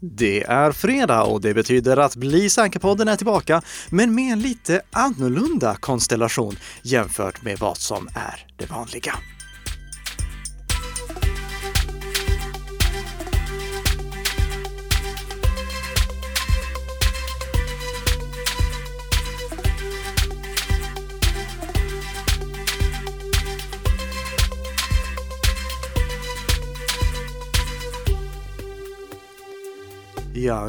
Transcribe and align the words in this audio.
Det 0.00 0.42
är 0.42 0.72
fredag 0.72 1.22
och 1.22 1.40
det 1.40 1.54
betyder 1.54 1.96
att 1.96 2.16
Bli 2.16 2.50
säker-podden 2.50 3.08
är 3.08 3.16
tillbaka, 3.16 3.62
men 3.90 4.14
med 4.14 4.32
en 4.32 4.40
lite 4.40 4.82
annorlunda 4.90 5.76
konstellation 5.80 6.56
jämfört 6.82 7.42
med 7.42 7.58
vad 7.58 7.76
som 7.76 8.08
är 8.14 8.46
det 8.56 8.70
vanliga. 8.70 9.14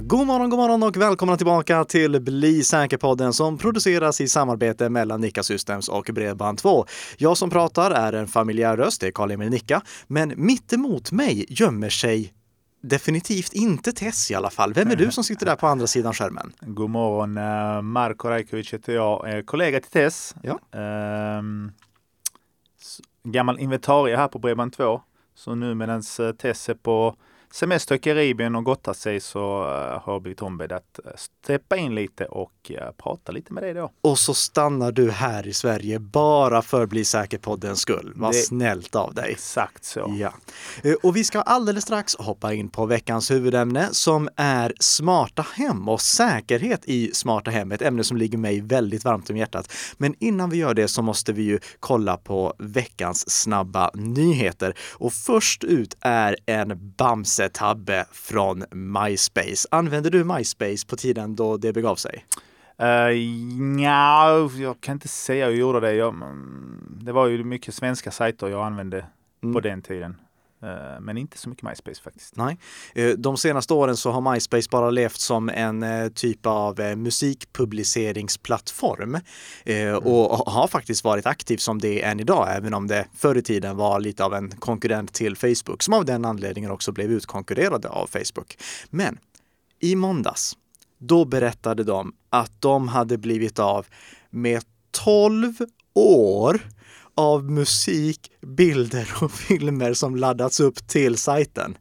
God 0.02 0.28
morgon, 0.28 0.50
god 0.50 0.60
morgon 0.60 0.84
och 0.84 0.98
välkomna 0.98 1.38
tillbaka 1.38 1.86
till 1.86 2.22
Bli 2.22 2.64
säker-podden 2.64 3.34
som 3.34 3.58
produceras 3.58 4.22
i 4.22 4.28
samarbete 4.28 4.90
mellan 4.90 5.22
Nika 5.22 5.44
Systems 5.44 5.90
och 5.90 6.06
Bredband2. 6.06 6.86
Jag 7.18 7.38
som 7.38 7.50
pratar 7.50 7.92
är 7.92 8.14
en 8.14 8.28
familjär 8.28 8.78
röst, 8.78 9.02
det 9.02 9.08
är 9.08 9.12
Karl-Emil 9.12 9.50
Nicka, 9.50 9.82
men 10.08 10.34
mitt 10.38 10.74
emot 10.74 11.12
mig 11.12 11.46
gömmer 11.50 11.90
sig 11.90 12.34
definitivt 12.82 13.54
inte 13.54 13.92
Tess 13.92 14.32
i 14.32 14.36
alla 14.36 14.50
fall. 14.50 14.74
Vem 14.74 14.92
är 14.92 14.96
du 14.96 15.12
som 15.12 15.24
sitter 15.24 15.46
där 15.46 15.56
på 15.56 15.68
andra 15.68 15.88
sidan 15.88 16.14
skärmen? 16.14 16.54
God 16.62 16.90
morgon, 16.90 17.38
eh, 17.38 17.82
Marko 17.82 18.28
Rajkovic 18.28 18.74
heter 18.74 18.94
jag, 18.94 19.46
kollega 19.46 19.80
till 19.80 19.92
Tess. 19.92 20.36
Ja. 20.44 20.60
Um, 21.40 21.72
gammal 23.24 23.60
inventarie 23.60 24.18
här 24.18 24.28
på 24.28 24.40
Bredband2. 24.40 25.02
Så 25.36 25.56
nu 25.56 25.76
medan 25.76 26.04
eh, 26.20 26.32
Tess 26.32 26.70
är 26.70 26.74
på 26.74 27.16
semester 27.52 27.96
i 27.96 28.00
Karibien 28.00 28.56
och 28.56 28.64
gottat 28.64 28.98
sig 28.98 29.20
så 29.20 29.64
uh, 29.64 29.70
har 30.04 30.14
jag 30.14 30.22
blivit 30.22 30.42
ombedd 30.42 30.72
att 30.72 31.00
uh, 31.06 31.12
steppa 31.16 31.78
in 31.78 31.96
lite 31.96 32.26
och 32.26 32.72
uh, 32.72 32.78
prata 33.04 33.32
lite 33.32 33.54
med 33.54 33.64
dig 33.64 33.74
då. 33.74 33.92
Och 34.02 34.20
så 34.20 34.34
stannar 34.34 34.92
du 34.92 35.12
här 35.12 35.48
i 35.48 35.54
Sverige 35.54 36.00
bara 36.00 36.62
för 36.62 36.86
Bli 36.86 37.06
säker-poddens 37.06 37.80
skull. 37.80 38.14
Vad 38.16 38.32
det, 38.32 38.38
snällt 38.38 38.96
av 38.96 39.14
dig. 39.14 39.32
Exakt 39.32 39.86
så. 39.86 40.16
Ja. 40.18 40.34
Och 41.04 41.16
vi 41.16 41.24
ska 41.24 41.42
alldeles 41.42 41.84
strax 41.84 42.16
hoppa 42.16 42.54
in 42.54 42.70
på 42.70 42.86
veckans 42.86 43.32
huvudämne 43.32 43.90
som 43.92 44.30
är 44.36 44.74
smarta 44.80 45.46
hem 45.54 45.90
och 45.90 46.02
säkerhet 46.02 46.82
i 46.86 47.12
smarta 47.14 47.52
hem. 47.52 47.72
Ett 47.72 47.82
ämne 47.82 48.04
som 48.04 48.18
ligger 48.18 48.38
mig 48.38 48.62
väldigt 48.62 49.06
varmt 49.06 49.30
om 49.30 49.38
hjärtat. 49.38 49.74
Men 49.98 50.16
innan 50.20 50.50
vi 50.50 50.58
gör 50.58 50.74
det 50.74 50.88
så 50.88 51.02
måste 51.02 51.34
vi 51.34 51.44
ju 51.44 51.60
kolla 51.80 52.18
på 52.18 52.54
veckans 52.60 53.30
snabba 53.30 53.92
nyheter. 53.94 54.74
Och 54.94 55.14
först 55.14 55.64
ut 55.64 55.98
är 56.02 56.38
en 56.46 56.94
Bamse 57.38 57.50
Tabbe 57.50 58.06
från 58.12 58.64
MySpace. 58.72 59.68
Använde 59.72 60.10
du 60.10 60.24
MySpace 60.24 60.88
på 60.88 60.96
tiden 60.96 61.36
då 61.36 61.58
det 61.58 61.74
begav 61.74 61.96
sig? 61.96 62.26
Uh, 62.82 62.88
ja, 63.84 64.50
jag 64.58 64.82
kan 64.82 64.94
inte 64.94 65.08
säga 65.08 65.46
jag 65.46 65.56
gjorde 65.56 65.80
det. 65.80 65.94
Jag, 65.94 66.14
mm, 66.14 66.98
det 67.02 67.12
var 67.12 67.28
ju 67.28 67.44
mycket 67.44 67.74
svenska 67.74 68.12
sajter 68.12 68.48
jag 68.48 68.66
använde 68.66 69.06
mm. 69.44 69.54
på 69.54 69.60
den 69.60 69.82
tiden. 69.82 70.16
Eh, 70.64 71.00
men 71.02 71.18
inte 71.18 71.38
så 71.38 71.50
mycket 71.50 71.64
MySpace 71.64 72.02
faktiskt. 72.02 72.36
Nej. 72.36 72.58
Eh, 72.96 73.10
de 73.10 73.38
senaste 73.38 73.74
åren 73.74 73.98
så 73.98 74.12
har 74.12 74.34
MySpace 74.34 74.68
bara 74.72 74.90
levt 74.90 75.16
som 75.16 75.50
en 75.50 75.84
eh, 75.84 76.10
typ 76.10 76.46
av 76.46 76.80
musikpubliceringsplattform 76.98 79.18
mm. 79.66 79.98
och 79.98 80.52
har 80.52 80.68
faktiskt 80.68 81.04
varit 81.04 81.26
aktiv 81.26 81.58
som 81.58 81.80
det 81.80 82.04
är 82.04 82.12
än 82.12 82.20
idag, 82.20 82.56
även 82.56 82.74
om 82.74 82.88
det 82.88 83.08
förr 83.16 83.36
i 83.36 83.42
tiden 83.42 83.78
var 83.78 84.00
lite 84.00 84.26
av 84.26 84.34
en 84.34 84.52
konkurrent 84.52 85.14
till 85.14 85.36
Facebook, 85.36 85.84
som 85.84 85.94
av 85.94 86.06
den 86.06 86.26
anledningen 86.26 86.72
också 86.72 86.92
blev 86.92 87.12
utkonkurrerade 87.12 87.90
av 87.90 88.08
Facebook. 88.08 88.58
Men 88.90 89.18
i 89.80 89.96
måndags, 89.96 90.58
då 90.98 91.26
berättade 91.26 91.84
de 91.84 92.14
att 92.30 92.62
de 92.62 92.88
hade 92.88 93.18
blivit 93.18 93.60
av 93.60 93.86
med 94.30 94.64
12 94.92 95.54
år 95.94 96.62
av 97.18 97.52
musik, 97.52 98.32
bilder 98.42 99.14
och 99.22 99.32
filmer 99.48 99.94
som 99.94 100.16
laddats 100.16 100.60
upp 100.60 100.88
till 100.88 101.18
sajten. 101.18 101.78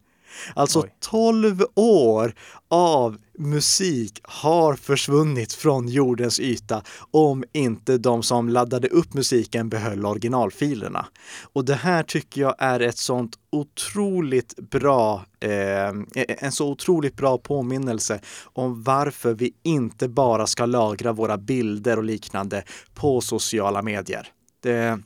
Alltså 0.53 0.81
Oj. 0.81 0.93
12 0.99 1.65
år 1.75 2.33
av 2.69 3.17
musik 3.37 4.19
har 4.23 4.75
försvunnit 4.75 5.53
från 5.53 5.87
jordens 5.87 6.39
yta 6.39 6.81
om 7.11 7.43
inte 7.53 7.97
de 7.97 8.23
som 8.23 8.49
laddade 8.49 8.87
upp 8.87 9.13
musiken 9.13 9.69
behöll 9.69 10.05
originalfilerna. 10.05 11.05
Och 11.53 11.65
det 11.65 11.75
här 11.75 12.03
tycker 12.03 12.41
jag 12.41 12.55
är 12.59 12.79
ett 12.79 12.97
sånt 12.97 13.39
otroligt 13.51 14.55
bra, 14.69 15.25
eh, 15.39 15.89
en 16.27 16.51
så 16.51 16.69
otroligt 16.69 17.15
bra 17.15 17.37
påminnelse 17.37 18.19
om 18.43 18.83
varför 18.83 19.33
vi 19.33 19.53
inte 19.63 20.07
bara 20.07 20.47
ska 20.47 20.65
lagra 20.65 21.11
våra 21.11 21.37
bilder 21.37 21.97
och 21.97 22.03
liknande 22.03 22.63
på 22.93 23.21
sociala 23.21 23.81
medier. 23.81 24.27
Det, 24.63 24.99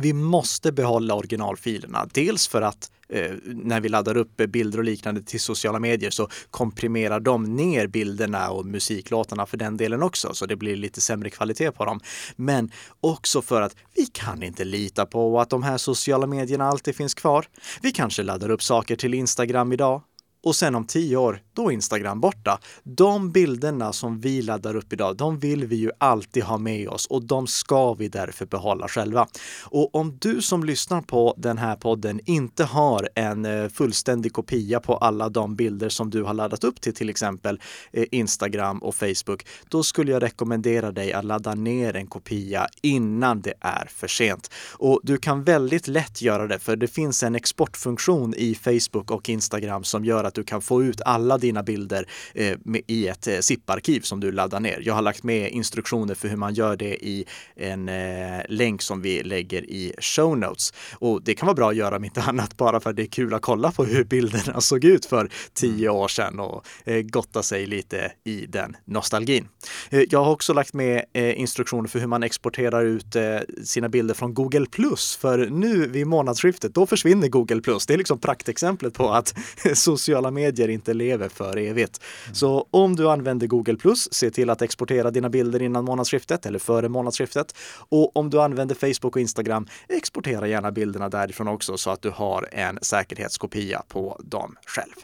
vi 0.00 0.12
måste 0.12 0.72
behålla 0.72 1.14
originalfilerna. 1.14 2.08
Dels 2.12 2.48
för 2.48 2.62
att 2.62 2.90
eh, 3.08 3.32
när 3.44 3.80
vi 3.80 3.88
laddar 3.88 4.16
upp 4.16 4.36
bilder 4.36 4.78
och 4.78 4.84
liknande 4.84 5.22
till 5.22 5.40
sociala 5.40 5.78
medier 5.78 6.10
så 6.10 6.28
komprimerar 6.50 7.20
de 7.20 7.56
ner 7.56 7.86
bilderna 7.86 8.50
och 8.50 8.66
musiklåtarna 8.66 9.46
för 9.46 9.56
den 9.56 9.76
delen 9.76 10.02
också, 10.02 10.34
så 10.34 10.46
det 10.46 10.56
blir 10.56 10.76
lite 10.76 11.00
sämre 11.00 11.30
kvalitet 11.30 11.72
på 11.72 11.84
dem. 11.84 12.00
Men 12.36 12.70
också 13.00 13.42
för 13.42 13.62
att 13.62 13.76
vi 13.96 14.06
kan 14.06 14.42
inte 14.42 14.64
lita 14.64 15.06
på 15.06 15.40
att 15.40 15.50
de 15.50 15.62
här 15.62 15.78
sociala 15.78 16.26
medierna 16.26 16.64
alltid 16.64 16.96
finns 16.96 17.14
kvar. 17.14 17.46
Vi 17.82 17.92
kanske 17.92 18.22
laddar 18.22 18.50
upp 18.50 18.62
saker 18.62 18.96
till 18.96 19.14
Instagram 19.14 19.72
idag 19.72 20.02
och 20.44 20.56
sen 20.56 20.74
om 20.74 20.84
tio 20.84 21.16
år, 21.16 21.42
då 21.52 21.68
är 21.68 21.72
Instagram 21.72 22.20
borta. 22.20 22.60
De 22.82 23.32
bilderna 23.32 23.92
som 23.92 24.20
vi 24.20 24.42
laddar 24.42 24.76
upp 24.76 24.92
idag, 24.92 25.16
de 25.16 25.38
vill 25.38 25.66
vi 25.66 25.76
ju 25.76 25.90
alltid 25.98 26.42
ha 26.42 26.58
med 26.58 26.88
oss 26.88 27.06
och 27.06 27.24
de 27.24 27.46
ska 27.46 27.94
vi 27.94 28.08
därför 28.08 28.46
behålla 28.46 28.88
själva. 28.88 29.28
Och 29.64 29.94
om 29.94 30.18
du 30.18 30.42
som 30.42 30.64
lyssnar 30.64 31.02
på 31.02 31.34
den 31.36 31.58
här 31.58 31.76
podden 31.76 32.20
inte 32.24 32.64
har 32.64 33.08
en 33.14 33.44
eh, 33.44 33.68
fullständig 33.68 34.32
kopia 34.32 34.80
på 34.80 34.96
alla 34.96 35.28
de 35.28 35.56
bilder 35.56 35.88
som 35.88 36.10
du 36.10 36.22
har 36.22 36.34
laddat 36.34 36.64
upp 36.64 36.80
till 36.80 36.94
till 36.94 37.10
exempel 37.10 37.60
eh, 37.92 38.04
Instagram 38.10 38.78
och 38.78 38.94
Facebook, 38.94 39.46
då 39.68 39.82
skulle 39.82 40.12
jag 40.12 40.22
rekommendera 40.22 40.92
dig 40.92 41.12
att 41.12 41.24
ladda 41.24 41.54
ner 41.54 41.96
en 41.96 42.06
kopia 42.06 42.68
innan 42.82 43.40
det 43.40 43.54
är 43.60 43.86
för 43.90 44.08
sent. 44.08 44.50
Och 44.72 45.00
du 45.02 45.16
kan 45.16 45.44
väldigt 45.44 45.88
lätt 45.88 46.22
göra 46.22 46.46
det, 46.46 46.58
för 46.58 46.76
det 46.76 46.88
finns 46.88 47.22
en 47.22 47.34
exportfunktion 47.34 48.34
i 48.36 48.54
Facebook 48.54 49.10
och 49.10 49.28
Instagram 49.28 49.84
som 49.84 50.04
gör 50.04 50.27
att 50.28 50.34
du 50.34 50.44
kan 50.44 50.60
få 50.60 50.82
ut 50.82 51.00
alla 51.04 51.38
dina 51.38 51.62
bilder 51.62 52.06
eh, 52.34 52.56
i 52.86 53.08
ett 53.08 53.26
eh, 53.26 53.38
ZIP-arkiv 53.38 54.00
som 54.00 54.20
du 54.20 54.32
laddar 54.32 54.60
ner. 54.60 54.82
Jag 54.84 54.94
har 54.94 55.02
lagt 55.02 55.22
med 55.22 55.50
instruktioner 55.50 56.14
för 56.14 56.28
hur 56.28 56.36
man 56.36 56.54
gör 56.54 56.76
det 56.76 57.06
i 57.06 57.24
en 57.56 57.88
eh, 57.88 58.40
länk 58.48 58.82
som 58.82 59.02
vi 59.02 59.22
lägger 59.22 59.62
i 59.62 59.94
show 59.98 60.38
notes. 60.38 60.72
Och 60.92 61.22
det 61.22 61.34
kan 61.34 61.46
vara 61.46 61.54
bra 61.54 61.70
att 61.70 61.76
göra 61.76 61.96
om 61.96 62.04
inte 62.04 62.22
annat 62.26 62.56
bara 62.56 62.80
för 62.80 62.90
att 62.90 62.96
det 62.96 63.02
är 63.02 63.06
kul 63.06 63.34
att 63.34 63.42
kolla 63.42 63.72
på 63.72 63.84
hur 63.84 64.04
bilderna 64.04 64.60
såg 64.60 64.84
ut 64.84 65.06
för 65.06 65.30
tio 65.54 65.88
år 65.88 66.08
sedan 66.08 66.40
och 66.40 66.66
gotta 67.02 67.42
sig 67.42 67.66
lite 67.66 68.12
i 68.24 68.46
den 68.46 68.76
nostalgin. 68.84 69.48
Jag 69.90 70.24
har 70.24 70.32
också 70.32 70.52
lagt 70.52 70.74
med 70.74 71.04
instruktioner 71.14 71.88
för 71.88 71.98
hur 71.98 72.06
man 72.06 72.22
exporterar 72.22 72.84
ut 72.84 73.16
sina 73.64 73.88
bilder 73.88 74.14
från 74.14 74.34
Google 74.34 74.66
Plus. 74.66 75.16
För 75.16 75.46
nu 75.50 75.86
vid 75.88 76.06
månadsskiftet, 76.06 76.74
då 76.74 76.86
försvinner 76.86 77.28
Google 77.28 77.60
Plus. 77.60 77.86
Det 77.86 77.94
är 77.94 77.98
liksom 77.98 78.20
praktexemplet 78.20 78.94
på 78.94 79.10
att 79.10 79.34
sociala 79.74 80.17
sociala 80.18 80.30
medier 80.30 80.68
inte 80.68 80.94
lever 80.94 81.28
för 81.28 81.56
evigt. 81.56 82.00
Mm. 82.24 82.34
Så 82.34 82.68
om 82.70 82.96
du 82.96 83.10
använder 83.10 83.46
Google 83.46 83.76
Plus, 83.76 84.08
se 84.12 84.30
till 84.30 84.50
att 84.50 84.62
exportera 84.62 85.10
dina 85.10 85.28
bilder 85.28 85.62
innan 85.62 85.84
månadsskiftet 85.84 86.46
eller 86.46 86.58
före 86.58 86.88
månadsskiftet. 86.88 87.54
Och 87.90 88.16
om 88.16 88.30
du 88.30 88.40
använder 88.40 88.74
Facebook 88.74 89.16
och 89.16 89.20
Instagram, 89.20 89.66
exportera 89.88 90.46
gärna 90.46 90.70
bilderna 90.70 91.08
därifrån 91.08 91.48
också 91.48 91.76
så 91.76 91.90
att 91.90 92.02
du 92.02 92.10
har 92.10 92.48
en 92.52 92.78
säkerhetskopia 92.82 93.82
på 93.88 94.20
dem 94.24 94.56
själv. 94.66 94.94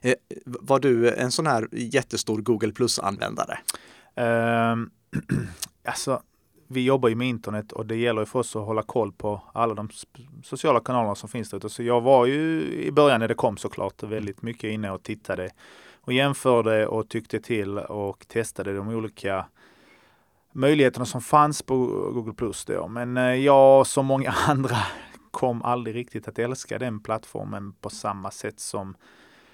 Eh, 0.00 0.14
var 0.44 0.80
du 0.80 1.14
en 1.14 1.32
sån 1.32 1.46
här 1.46 1.68
jättestor 1.72 2.42
Google 2.42 2.72
Plus-användare? 2.72 3.58
Um, 4.16 4.90
alltså, 5.84 6.22
vi 6.68 6.84
jobbar 6.84 7.08
ju 7.08 7.14
med 7.14 7.28
internet 7.28 7.72
och 7.72 7.86
det 7.86 7.96
gäller 7.96 8.24
för 8.24 8.38
oss 8.38 8.56
att 8.56 8.66
hålla 8.66 8.82
koll 8.82 9.12
på 9.12 9.42
alla 9.52 9.74
de 9.74 9.88
sociala 10.44 10.80
kanalerna 10.80 11.14
som 11.14 11.28
finns 11.28 11.50
där 11.50 11.58
ute. 11.58 11.68
Så 11.68 11.82
jag 11.82 12.00
var 12.00 12.26
ju 12.26 12.62
i 12.72 12.92
början 12.92 13.20
när 13.20 13.28
det 13.28 13.34
kom 13.34 13.56
såklart 13.56 14.02
väldigt 14.02 14.42
mycket 14.42 14.70
inne 14.72 14.90
och 14.90 15.02
tittade 15.02 15.50
och 16.00 16.12
jämförde 16.12 16.86
och 16.86 17.08
tyckte 17.08 17.40
till 17.40 17.78
och 17.78 18.28
testade 18.28 18.76
de 18.76 18.88
olika 18.88 19.46
möjligheterna 20.52 21.04
som 21.04 21.20
fanns 21.20 21.62
på 21.62 21.76
Google 22.14 22.34
Plus 22.34 22.64
då. 22.64 22.88
Men 22.88 23.16
eh, 23.16 23.34
jag 23.34 23.86
som 23.86 24.06
många 24.06 24.30
andra 24.48 24.76
kom 25.30 25.62
aldrig 25.62 25.96
riktigt 25.96 26.28
att 26.28 26.38
älska 26.38 26.78
den 26.78 27.00
plattformen 27.00 27.72
på 27.72 27.90
samma 27.90 28.30
sätt 28.30 28.60
som, 28.60 28.96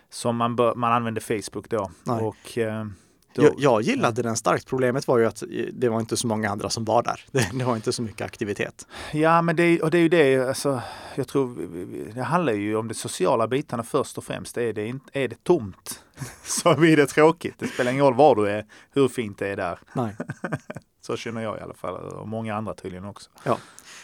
som 0.08 0.36
man, 0.36 0.56
bör, 0.56 0.74
man 0.74 0.92
använde 0.92 1.20
Facebook 1.20 1.68
då. 1.68 1.90
Nej. 2.04 2.22
Och, 2.22 2.58
eh, 2.58 2.84
Då, 2.84 2.90
jag, 3.34 3.54
jag 3.58 3.82
gillade 3.82 4.22
den 4.22 4.36
starkt. 4.36 4.66
Problemet 4.66 5.08
var 5.08 5.18
ju 5.18 5.26
att 5.26 5.42
det 5.72 5.88
var 5.88 6.00
inte 6.00 6.16
så 6.16 6.26
många 6.26 6.50
andra 6.50 6.70
som 6.70 6.84
var 6.84 7.02
där. 7.02 7.20
Det, 7.30 7.50
det 7.58 7.64
var 7.64 7.76
inte 7.76 7.92
så 7.92 8.02
mycket 8.02 8.20
aktivitet. 8.20 8.86
Ja, 9.12 9.42
men 9.42 9.56
det, 9.56 9.80
och 9.80 9.90
det 9.90 9.98
är 9.98 10.02
ju 10.02 10.08
det, 10.08 10.48
alltså, 10.48 10.82
jag 11.14 11.28
tror 11.28 11.68
det 12.14 12.22
handlar 12.22 12.52
ju 12.52 12.76
om 12.76 12.88
de 12.88 12.94
sociala 12.94 13.48
bitarna 13.48 13.82
först 13.82 14.18
och 14.18 14.24
främst. 14.24 14.58
Är 14.58 14.72
det, 14.72 14.94
är 15.12 15.28
det 15.28 15.44
tomt 15.44 16.03
så 16.44 16.74
blir 16.74 16.96
det 16.96 17.06
tråkigt. 17.06 17.54
Det 17.58 17.66
spelar 17.66 17.92
ingen 17.92 18.04
roll 18.04 18.14
var 18.14 18.36
du 18.36 18.48
är, 18.48 18.64
hur 18.92 19.08
fint 19.08 19.38
det 19.38 19.48
är 19.48 19.56
där. 19.56 19.78
Nej. 19.92 20.16
så 21.06 21.16
känner 21.16 21.42
jag 21.42 21.58
i 21.58 21.60
alla 21.60 21.74
fall 21.74 21.94
och 21.94 22.28
många 22.28 22.54
andra 22.54 22.74
tydligen 22.74 23.04
också. 23.04 23.30
Ja. 23.44 23.58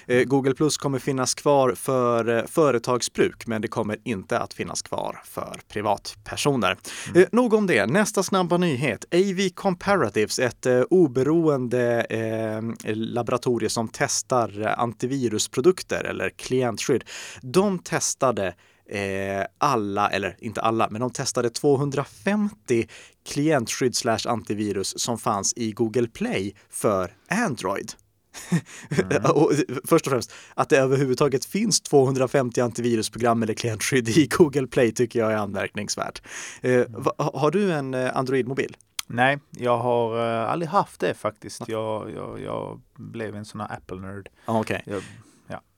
Eh, 0.06 0.24
Google 0.24 0.54
Plus 0.54 0.76
kommer 0.78 0.98
finnas 0.98 1.34
kvar 1.34 1.74
för 1.76 2.38
eh, 2.38 2.44
företagsbruk, 2.46 3.46
men 3.46 3.62
det 3.62 3.68
kommer 3.68 3.98
inte 4.04 4.38
att 4.38 4.54
finnas 4.54 4.82
kvar 4.82 5.20
för 5.24 5.60
privatpersoner. 5.68 6.76
Mm. 7.08 7.22
Eh, 7.22 7.28
nog 7.32 7.54
om 7.54 7.66
det. 7.66 7.86
Nästa 7.86 8.22
snabba 8.22 8.56
nyhet. 8.56 9.04
AV 9.14 9.48
Comparatives, 9.54 10.38
ett 10.38 10.66
oberoende 10.90 12.06
laboratorium 12.84 13.70
som 13.70 13.88
testar 13.92 14.74
antivirusprodukter 14.78 16.04
eller 16.04 16.30
klientskydd. 16.30 17.04
De 17.42 17.78
testade 17.78 18.54
alla, 19.58 20.10
eller 20.10 20.36
inte 20.38 20.60
alla, 20.60 20.88
men 20.90 21.00
de 21.00 21.10
testade 21.10 21.50
250 21.50 22.86
klientskydd 23.28 23.96
slash 23.96 24.18
antivirus 24.26 25.00
som 25.00 25.18
fanns 25.18 25.52
i 25.56 25.72
Google 25.72 26.08
Play 26.08 26.54
för 26.70 27.12
Android. 27.28 27.92
Mm. 28.90 29.24
och 29.34 29.52
först 29.84 30.06
och 30.06 30.12
främst, 30.12 30.32
att 30.54 30.68
det 30.68 30.78
överhuvudtaget 30.78 31.44
finns 31.44 31.80
250 31.80 32.60
antivirusprogram 32.60 33.42
eller 33.42 33.54
klientskydd 33.54 34.08
i 34.08 34.26
Google 34.26 34.66
Play 34.66 34.92
tycker 34.92 35.18
jag 35.18 35.32
är 35.32 35.36
anmärkningsvärt. 35.36 36.22
Eh, 36.60 36.74
mm. 36.74 37.04
har 37.16 37.50
du 37.50 37.72
en 37.72 37.94
eh, 37.94 38.16
Android-mobil? 38.16 38.76
Nej, 39.06 39.38
jag 39.50 39.78
har 39.78 40.16
uh, 40.16 40.50
aldrig 40.50 40.68
haft 40.68 41.00
det 41.00 41.14
faktiskt. 41.14 41.68
Jag, 41.68 42.10
jag, 42.10 42.40
jag 42.40 42.80
blev 42.96 43.36
en 43.36 43.44
sån 43.44 43.60
här 43.60 43.76
Apple-nörd. 43.76 44.28
Ah, 44.44 44.60
okay. 44.60 44.80
ja 44.84 45.00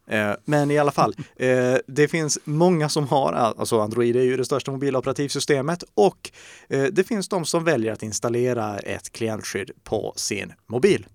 eh, 0.06 0.32
men 0.44 0.70
i 0.70 0.78
alla 0.78 0.92
fall, 0.92 1.14
eh, 1.36 1.76
det 1.86 2.08
finns 2.08 2.38
många 2.44 2.88
som 2.88 3.08
har, 3.08 3.32
alltså 3.32 3.80
Android 3.80 4.16
är 4.16 4.22
ju 4.22 4.36
det 4.36 4.44
största 4.44 4.70
mobiloperativsystemet 4.70 5.84
och 5.94 6.30
eh, 6.68 6.84
det 6.84 7.04
finns 7.04 7.28
de 7.28 7.44
som 7.44 7.64
väljer 7.64 7.92
att 7.92 8.02
installera 8.02 8.78
ett 8.78 9.12
klientskydd 9.12 9.70
på 9.84 10.12
sin 10.16 10.52
mobil 10.66 11.06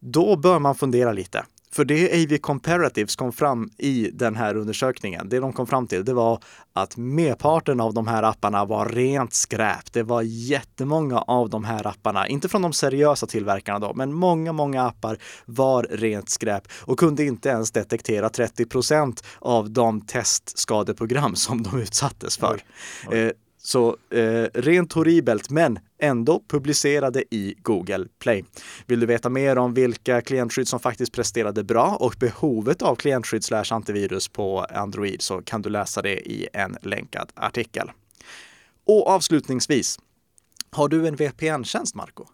då 0.00 0.36
bör 0.36 0.58
man 0.58 0.74
fundera 0.74 1.12
lite. 1.12 1.44
För 1.70 1.84
det 1.84 2.24
AV 2.24 2.38
Comparatives 2.38 3.16
kom 3.16 3.32
fram 3.32 3.70
i 3.78 4.10
den 4.12 4.36
här 4.36 4.56
undersökningen, 4.56 5.28
det 5.28 5.40
de 5.40 5.52
kom 5.52 5.66
fram 5.66 5.86
till, 5.86 6.04
det 6.04 6.12
var 6.14 6.42
att 6.72 6.96
merparten 6.96 7.80
av 7.80 7.94
de 7.94 8.06
här 8.06 8.22
apparna 8.22 8.64
var 8.64 8.88
rent 8.88 9.34
skräp. 9.34 9.92
Det 9.92 10.02
var 10.02 10.22
jättemånga 10.22 11.18
av 11.18 11.50
de 11.50 11.64
här 11.64 11.86
apparna, 11.86 12.28
inte 12.28 12.48
från 12.48 12.62
de 12.62 12.72
seriösa 12.72 13.26
tillverkarna 13.26 13.78
då, 13.78 13.94
men 13.94 14.12
många, 14.12 14.52
många 14.52 14.82
appar 14.82 15.18
var 15.44 15.82
rent 15.90 16.30
skräp 16.30 16.68
och 16.80 16.98
kunde 16.98 17.24
inte 17.24 17.48
ens 17.48 17.70
detektera 17.70 18.28
30 18.28 18.66
procent 18.66 19.24
av 19.38 19.70
de 19.70 20.00
testskadeprogram 20.00 21.36
som 21.36 21.62
de 21.62 21.80
utsattes 21.80 22.36
för. 22.36 22.54
Oj, 22.54 22.62
oj. 23.08 23.18
Eh, 23.18 23.32
så 23.62 23.96
eh, 24.10 24.46
rent 24.54 24.92
horribelt, 24.92 25.50
men 25.50 25.78
ändå 25.98 26.42
publicerade 26.48 27.24
i 27.30 27.54
Google 27.62 28.06
Play. 28.18 28.44
Vill 28.86 29.00
du 29.00 29.06
veta 29.06 29.28
mer 29.28 29.58
om 29.58 29.74
vilka 29.74 30.20
klientskydd 30.20 30.68
som 30.68 30.80
faktiskt 30.80 31.12
presterade 31.12 31.64
bra 31.64 31.96
och 32.00 32.14
behovet 32.18 32.82
av 32.82 32.96
klientskydd 32.96 33.44
slash 33.44 33.64
antivirus 33.70 34.28
på 34.28 34.60
Android 34.60 35.22
så 35.22 35.42
kan 35.42 35.62
du 35.62 35.70
läsa 35.70 36.02
det 36.02 36.30
i 36.30 36.48
en 36.52 36.76
länkad 36.82 37.32
artikel. 37.34 37.90
Och 38.86 39.08
avslutningsvis, 39.08 39.98
har 40.70 40.88
du 40.88 41.08
en 41.08 41.16
VPN-tjänst, 41.16 41.94
Marco? 41.94 42.24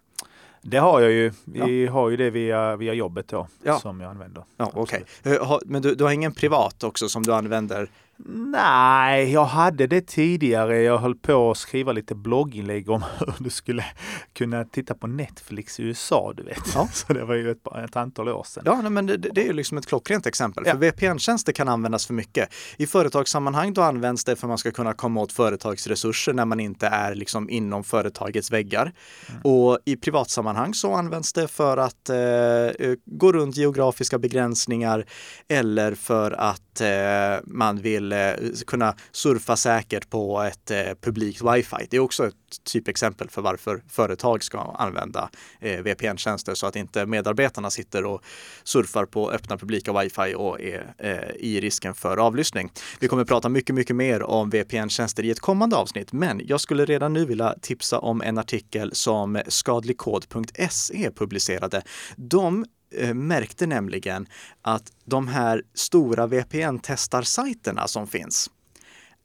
Det 0.62 0.78
har 0.78 1.00
jag 1.00 1.12
ju. 1.12 1.32
Vi 1.44 1.84
ja. 1.84 1.93
har 1.93 2.11
ju 2.11 2.16
det 2.16 2.31
via, 2.31 2.76
via 2.76 2.94
jobbet 2.94 3.28
då, 3.28 3.49
ja. 3.62 3.78
som 3.78 4.00
jag 4.00 4.11
använder. 4.11 4.44
Ja, 4.56 4.70
okay. 4.75 5.02
Eh, 5.22 5.58
men 5.64 5.82
du, 5.82 5.94
du 5.94 6.05
har 6.05 6.11
ingen 6.11 6.32
privat 6.32 6.84
också 6.84 7.08
som 7.08 7.22
du 7.22 7.34
använder 7.34 7.90
Nej, 8.26 9.32
jag 9.32 9.44
hade 9.44 9.87
det 9.87 10.06
tidigare. 10.06 10.82
Jag 10.82 10.99
höll 10.99 11.14
på 11.14 11.50
att 11.50 11.58
skriva 11.58 11.93
lite 11.93 12.14
blogginlägg 12.14 12.90
om 12.90 13.05
hur 13.19 13.34
du 13.38 13.50
skulle 13.50 13.84
kunna 14.32 14.64
titta 14.64 14.94
på 14.94 15.06
Netflix 15.06 15.81
i 15.81 15.82
USA, 15.82 16.32
du 16.37 16.43
vet. 16.43 16.58
Ja. 16.75 16.88
Så 16.93 17.12
det 17.12 17.25
var 17.25 17.34
ju 17.34 17.50
ett, 17.50 17.58
ett 17.84 17.96
antal 17.96 18.28
år 18.28 18.44
sedan. 18.44 18.62
Ja, 18.66 18.90
men 18.90 19.06
det, 19.06 19.16
det 19.16 19.43
är 19.43 19.46
ju 19.46 19.52
liksom 19.52 19.78
ett 19.78 19.87
klockrent 19.87 20.26
exempel. 20.26 20.64
Ja. 20.66 20.72
För 20.72 20.78
VPN-tjänster 20.78 21.52
kan 21.52 21.69
användas 21.69 22.06
för 22.06 22.14
mycket. 22.14 22.49
I 22.76 22.87
företagssammanhang 22.87 23.72
då 23.72 23.82
används 23.82 24.25
det 24.25 24.37
för 24.37 24.46
att 24.46 24.49
man 24.49 24.58
ska 24.58 24.70
kunna 24.70 24.93
komma 24.93 25.20
åt 25.20 25.32
företagsresurser 25.32 26.32
när 26.32 26.44
man 26.44 26.61
inte 26.61 26.87
är 26.87 27.14
liksom 27.14 27.50
inom 27.50 27.84
företagets 27.84 28.52
väggar. 28.52 28.93
Mm. 29.28 29.40
Och 29.43 29.78
i 29.84 29.96
privatsammanhang 29.96 30.75
så 30.75 30.94
används 30.94 31.32
det 31.32 31.49
för 31.49 31.76
att 31.76 32.08
eh, 32.08 32.16
eh 32.16 32.94
gå 33.05 33.32
runt 33.32 33.56
geografiska 33.56 34.19
begränsningar 34.19 35.06
eller 35.49 35.94
för 35.94 36.31
att 36.31 36.63
eh, 36.81 37.37
man 37.44 37.81
vill 37.81 38.12
eh, 38.12 38.32
kunna 38.67 38.94
surfa 39.12 39.56
säkert 39.56 40.11
på 40.11 40.43
ett 40.43 40.71
eh, 40.71 40.94
publikt 41.00 41.43
wifi. 41.43 41.87
Det 41.91 41.97
är 41.97 42.00
också 42.00 42.26
ett 42.26 42.35
typexempel 42.73 43.29
för 43.31 43.43
varför 43.43 43.82
företag 43.88 44.43
ska 44.43 44.59
använda 44.59 45.31
eh, 45.61 45.82
VPN-tjänster 45.82 46.55
så 46.55 46.67
att 46.67 46.76
inte 46.76 47.06
medarbetarna 47.06 47.71
sitter 47.71 48.05
och 48.05 48.25
surfar 48.65 49.06
på 49.06 49.31
öppna 49.31 49.56
publika 49.56 50.00
wifi 50.00 50.35
och 50.37 50.61
är 50.61 50.94
eh, 50.99 51.37
i 51.37 51.61
risken 51.61 51.94
för 51.94 52.17
avlyssning. 52.17 52.73
Vi 53.00 53.09
kommer 53.09 53.25
prata 53.25 53.49
mycket, 53.49 53.75
mycket 53.75 53.97
mer 53.97 54.23
om 54.23 54.50
VPN-tjänster 54.50 55.25
i 55.25 55.31
ett 55.31 55.41
kommande 55.41 55.76
avsnitt, 55.76 56.12
men 56.12 56.41
jag 56.44 56.61
skulle 56.61 56.85
redan 56.85 57.12
nu 57.12 57.25
vilja 57.25 57.55
tipsa 57.61 57.99
om 57.99 58.23
en 58.23 58.38
artikel 58.38 58.94
som 58.94 59.43
skadligkod.se 59.49 61.11
publicerade. 61.11 61.82
De 62.17 62.65
märkte 63.14 63.67
nämligen 63.67 64.26
att 64.62 64.93
de 65.05 65.29
här 65.29 65.62
stora 65.75 66.26
VPN-testarsajterna 66.26 67.87
som 67.87 68.06
finns 68.06 68.50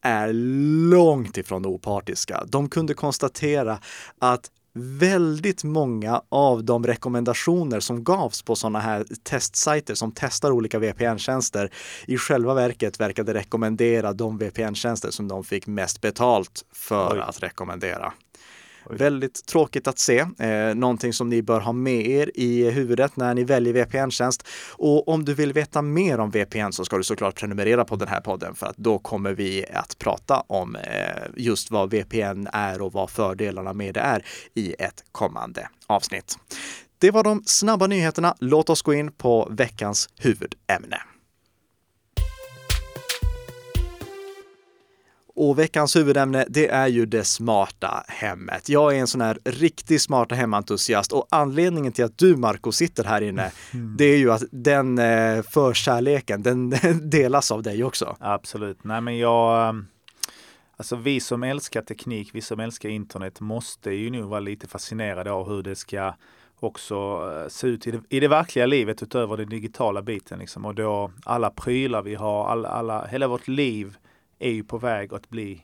är 0.01 0.33
långt 0.89 1.37
ifrån 1.37 1.65
opartiska. 1.65 2.43
De 2.47 2.69
kunde 2.69 2.93
konstatera 2.93 3.79
att 4.19 4.51
väldigt 4.73 5.63
många 5.63 6.21
av 6.29 6.63
de 6.63 6.87
rekommendationer 6.87 7.79
som 7.79 8.03
gavs 8.03 8.41
på 8.41 8.55
sådana 8.55 8.79
här 8.79 9.05
testsajter 9.23 9.93
som 9.93 10.11
testar 10.15 10.51
olika 10.51 10.79
VPN-tjänster 10.79 11.71
i 12.07 12.17
själva 12.17 12.53
verket 12.53 12.99
verkade 12.99 13.33
rekommendera 13.33 14.13
de 14.13 14.37
VPN-tjänster 14.37 15.11
som 15.11 15.27
de 15.27 15.43
fick 15.43 15.67
mest 15.67 16.01
betalt 16.01 16.65
för 16.73 17.13
Oj. 17.13 17.19
att 17.19 17.43
rekommendera. 17.43 18.13
Väldigt 18.89 19.45
tråkigt 19.45 19.87
att 19.87 19.99
se. 19.99 20.19
Eh, 20.39 20.75
någonting 20.75 21.13
som 21.13 21.29
ni 21.29 21.41
bör 21.41 21.59
ha 21.59 21.73
med 21.73 22.07
er 22.07 22.31
i 22.35 22.69
huvudet 22.69 23.15
när 23.15 23.33
ni 23.33 23.43
väljer 23.43 23.73
VPN-tjänst. 23.73 24.47
Och 24.71 25.07
om 25.07 25.25
du 25.25 25.33
vill 25.33 25.53
veta 25.53 25.81
mer 25.81 26.19
om 26.19 26.31
VPN 26.31 26.71
så 26.71 26.85
ska 26.85 26.97
du 26.97 27.03
såklart 27.03 27.35
prenumerera 27.35 27.85
på 27.85 27.95
den 27.95 28.07
här 28.07 28.21
podden 28.21 28.55
för 28.55 28.67
att 28.67 28.77
då 28.77 28.99
kommer 28.99 29.33
vi 29.33 29.65
att 29.73 29.97
prata 29.97 30.43
om 30.47 30.75
eh, 30.75 30.81
just 31.35 31.71
vad 31.71 31.89
VPN 31.89 32.47
är 32.53 32.81
och 32.81 32.93
vad 32.93 33.09
fördelarna 33.09 33.73
med 33.73 33.93
det 33.93 33.99
är 33.99 34.25
i 34.53 34.75
ett 34.79 35.03
kommande 35.11 35.69
avsnitt. 35.87 36.37
Det 36.97 37.11
var 37.11 37.23
de 37.23 37.43
snabba 37.45 37.87
nyheterna. 37.87 38.35
Låt 38.39 38.69
oss 38.69 38.81
gå 38.81 38.93
in 38.93 39.11
på 39.11 39.47
veckans 39.51 40.09
huvudämne. 40.19 40.97
Och 45.41 45.59
veckans 45.59 45.95
huvudämne, 45.95 46.45
det 46.49 46.67
är 46.67 46.87
ju 46.87 47.05
det 47.05 47.23
smarta 47.23 48.03
hemmet. 48.07 48.69
Jag 48.69 48.95
är 48.95 48.99
en 48.99 49.07
sån 49.07 49.21
här 49.21 49.39
riktigt 49.45 50.01
smarta 50.01 50.35
hementusiast 50.35 51.13
och 51.13 51.27
anledningen 51.29 51.93
till 51.93 52.05
att 52.05 52.17
du, 52.17 52.35
Marco, 52.35 52.71
sitter 52.71 53.03
här 53.03 53.21
inne, 53.21 53.51
mm. 53.73 53.95
det 53.97 54.05
är 54.05 54.17
ju 54.17 54.31
att 54.31 54.43
den 54.51 54.97
eh, 54.97 55.41
förkärleken, 55.41 56.43
den 56.43 56.69
delas 57.09 57.51
av 57.51 57.63
dig 57.63 57.83
också. 57.83 58.17
Absolut. 58.19 58.83
Nej, 58.83 59.01
men 59.01 59.17
jag... 59.17 59.69
Ehm, 59.69 59.87
alltså 60.77 60.95
vi 60.95 61.19
som 61.19 61.43
älskar 61.43 61.81
teknik, 61.81 62.29
vi 62.33 62.41
som 62.41 62.59
älskar 62.59 62.89
internet 62.89 63.39
måste 63.39 63.91
ju 63.91 64.09
nu 64.09 64.21
vara 64.21 64.39
lite 64.39 64.67
fascinerade 64.67 65.31
av 65.31 65.49
hur 65.49 65.63
det 65.63 65.75
ska 65.75 66.13
också 66.59 66.95
eh, 66.95 67.49
se 67.49 67.67
ut 67.67 67.87
i 67.87 67.91
det, 67.91 68.01
i 68.09 68.19
det 68.19 68.27
verkliga 68.27 68.65
livet 68.65 69.03
utöver 69.03 69.37
den 69.37 69.49
digitala 69.49 70.01
biten. 70.01 70.39
Liksom. 70.39 70.65
Och 70.65 70.75
då 70.75 71.11
alla 71.25 71.49
prylar 71.49 72.01
vi 72.01 72.15
har, 72.15 72.47
alla, 72.47 72.69
alla, 72.69 73.05
hela 73.05 73.27
vårt 73.27 73.47
liv 73.47 73.97
är 74.39 74.51
ju 74.51 74.63
på 74.63 74.77
väg 74.77 75.13
att 75.13 75.29
bli 75.29 75.61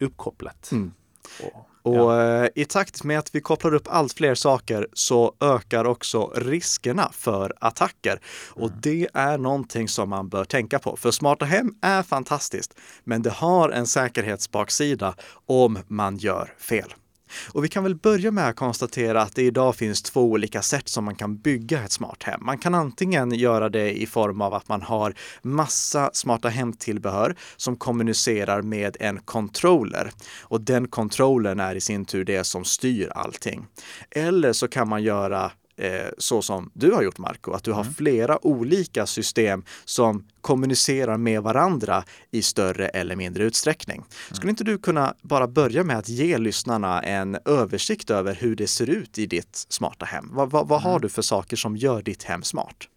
uppkopplat. 0.00 0.72
Mm. 0.72 0.92
Och, 1.42 1.66
och 1.82 2.12
ja. 2.12 2.44
Eh, 2.44 2.48
i 2.54 2.64
takt 2.64 3.04
med 3.04 3.18
att 3.18 3.34
vi 3.34 3.40
kopplar 3.40 3.74
upp 3.74 3.88
allt 3.88 4.12
fler 4.12 4.34
saker 4.34 4.88
så 4.92 5.34
ökar 5.40 5.84
också 5.84 6.32
riskerna 6.36 7.10
för 7.12 7.52
attacker. 7.60 8.20
Och 8.50 8.68
mm. 8.68 8.80
det 8.82 9.08
är 9.14 9.38
någonting 9.38 9.88
som 9.88 10.10
man 10.10 10.28
bör 10.28 10.44
tänka 10.44 10.78
på. 10.78 10.96
För 10.96 11.10
smarta 11.10 11.44
hem 11.44 11.74
är 11.82 12.02
fantastiskt, 12.02 12.78
men 13.04 13.22
det 13.22 13.30
har 13.30 13.70
en 13.70 13.86
säkerhetsbaksida 13.86 15.14
om 15.46 15.78
man 15.86 16.16
gör 16.16 16.54
fel. 16.58 16.94
Och 17.52 17.64
vi 17.64 17.68
kan 17.68 17.82
väl 17.82 17.94
börja 17.94 18.30
med 18.30 18.48
att 18.48 18.56
konstatera 18.56 19.22
att 19.22 19.34
det 19.34 19.42
idag 19.42 19.76
finns 19.76 20.02
två 20.02 20.22
olika 20.22 20.62
sätt 20.62 20.88
som 20.88 21.04
man 21.04 21.14
kan 21.14 21.36
bygga 21.36 21.84
ett 21.84 21.92
smart 21.92 22.22
hem. 22.22 22.40
Man 22.44 22.58
kan 22.58 22.74
antingen 22.74 23.30
göra 23.32 23.68
det 23.68 24.02
i 24.02 24.06
form 24.06 24.40
av 24.40 24.54
att 24.54 24.68
man 24.68 24.82
har 24.82 25.14
massa 25.42 26.10
smarta 26.12 26.48
hemtillbehör 26.48 27.36
som 27.56 27.76
kommunicerar 27.76 28.62
med 28.62 28.96
en 29.00 29.20
controller. 29.20 30.10
Och 30.40 30.60
den 30.60 30.88
controllern 30.88 31.60
är 31.60 31.74
i 31.74 31.80
sin 31.80 32.04
tur 32.04 32.24
det 32.24 32.44
som 32.44 32.64
styr 32.64 33.12
allting. 33.14 33.66
Eller 34.10 34.52
så 34.52 34.68
kan 34.68 34.88
man 34.88 35.02
göra 35.02 35.52
så 36.18 36.42
som 36.42 36.70
du 36.74 36.92
har 36.92 37.02
gjort 37.02 37.18
Marco, 37.18 37.52
att 37.52 37.64
du 37.64 37.72
har 37.72 37.82
mm. 37.82 37.94
flera 37.94 38.46
olika 38.46 39.06
system 39.06 39.64
som 39.84 40.24
kommunicerar 40.40 41.16
med 41.16 41.42
varandra 41.42 42.04
i 42.30 42.42
större 42.42 42.88
eller 42.88 43.16
mindre 43.16 43.44
utsträckning. 43.44 43.96
Mm. 43.96 44.36
Skulle 44.36 44.50
inte 44.50 44.64
du 44.64 44.78
kunna 44.78 45.14
bara 45.22 45.48
börja 45.48 45.84
med 45.84 45.98
att 45.98 46.08
ge 46.08 46.38
lyssnarna 46.38 47.02
en 47.02 47.38
översikt 47.44 48.10
över 48.10 48.34
hur 48.34 48.56
det 48.56 48.66
ser 48.66 48.90
ut 48.90 49.18
i 49.18 49.26
ditt 49.26 49.66
smarta 49.68 50.04
hem? 50.04 50.28
Vad, 50.32 50.50
vad, 50.50 50.68
vad 50.68 50.82
har 50.82 50.90
mm. 50.90 51.02
du 51.02 51.08
för 51.08 51.22
saker 51.22 51.56
som 51.56 51.76
gör 51.76 52.02
ditt 52.02 52.22
hem 52.22 52.42
smart? 52.42 52.88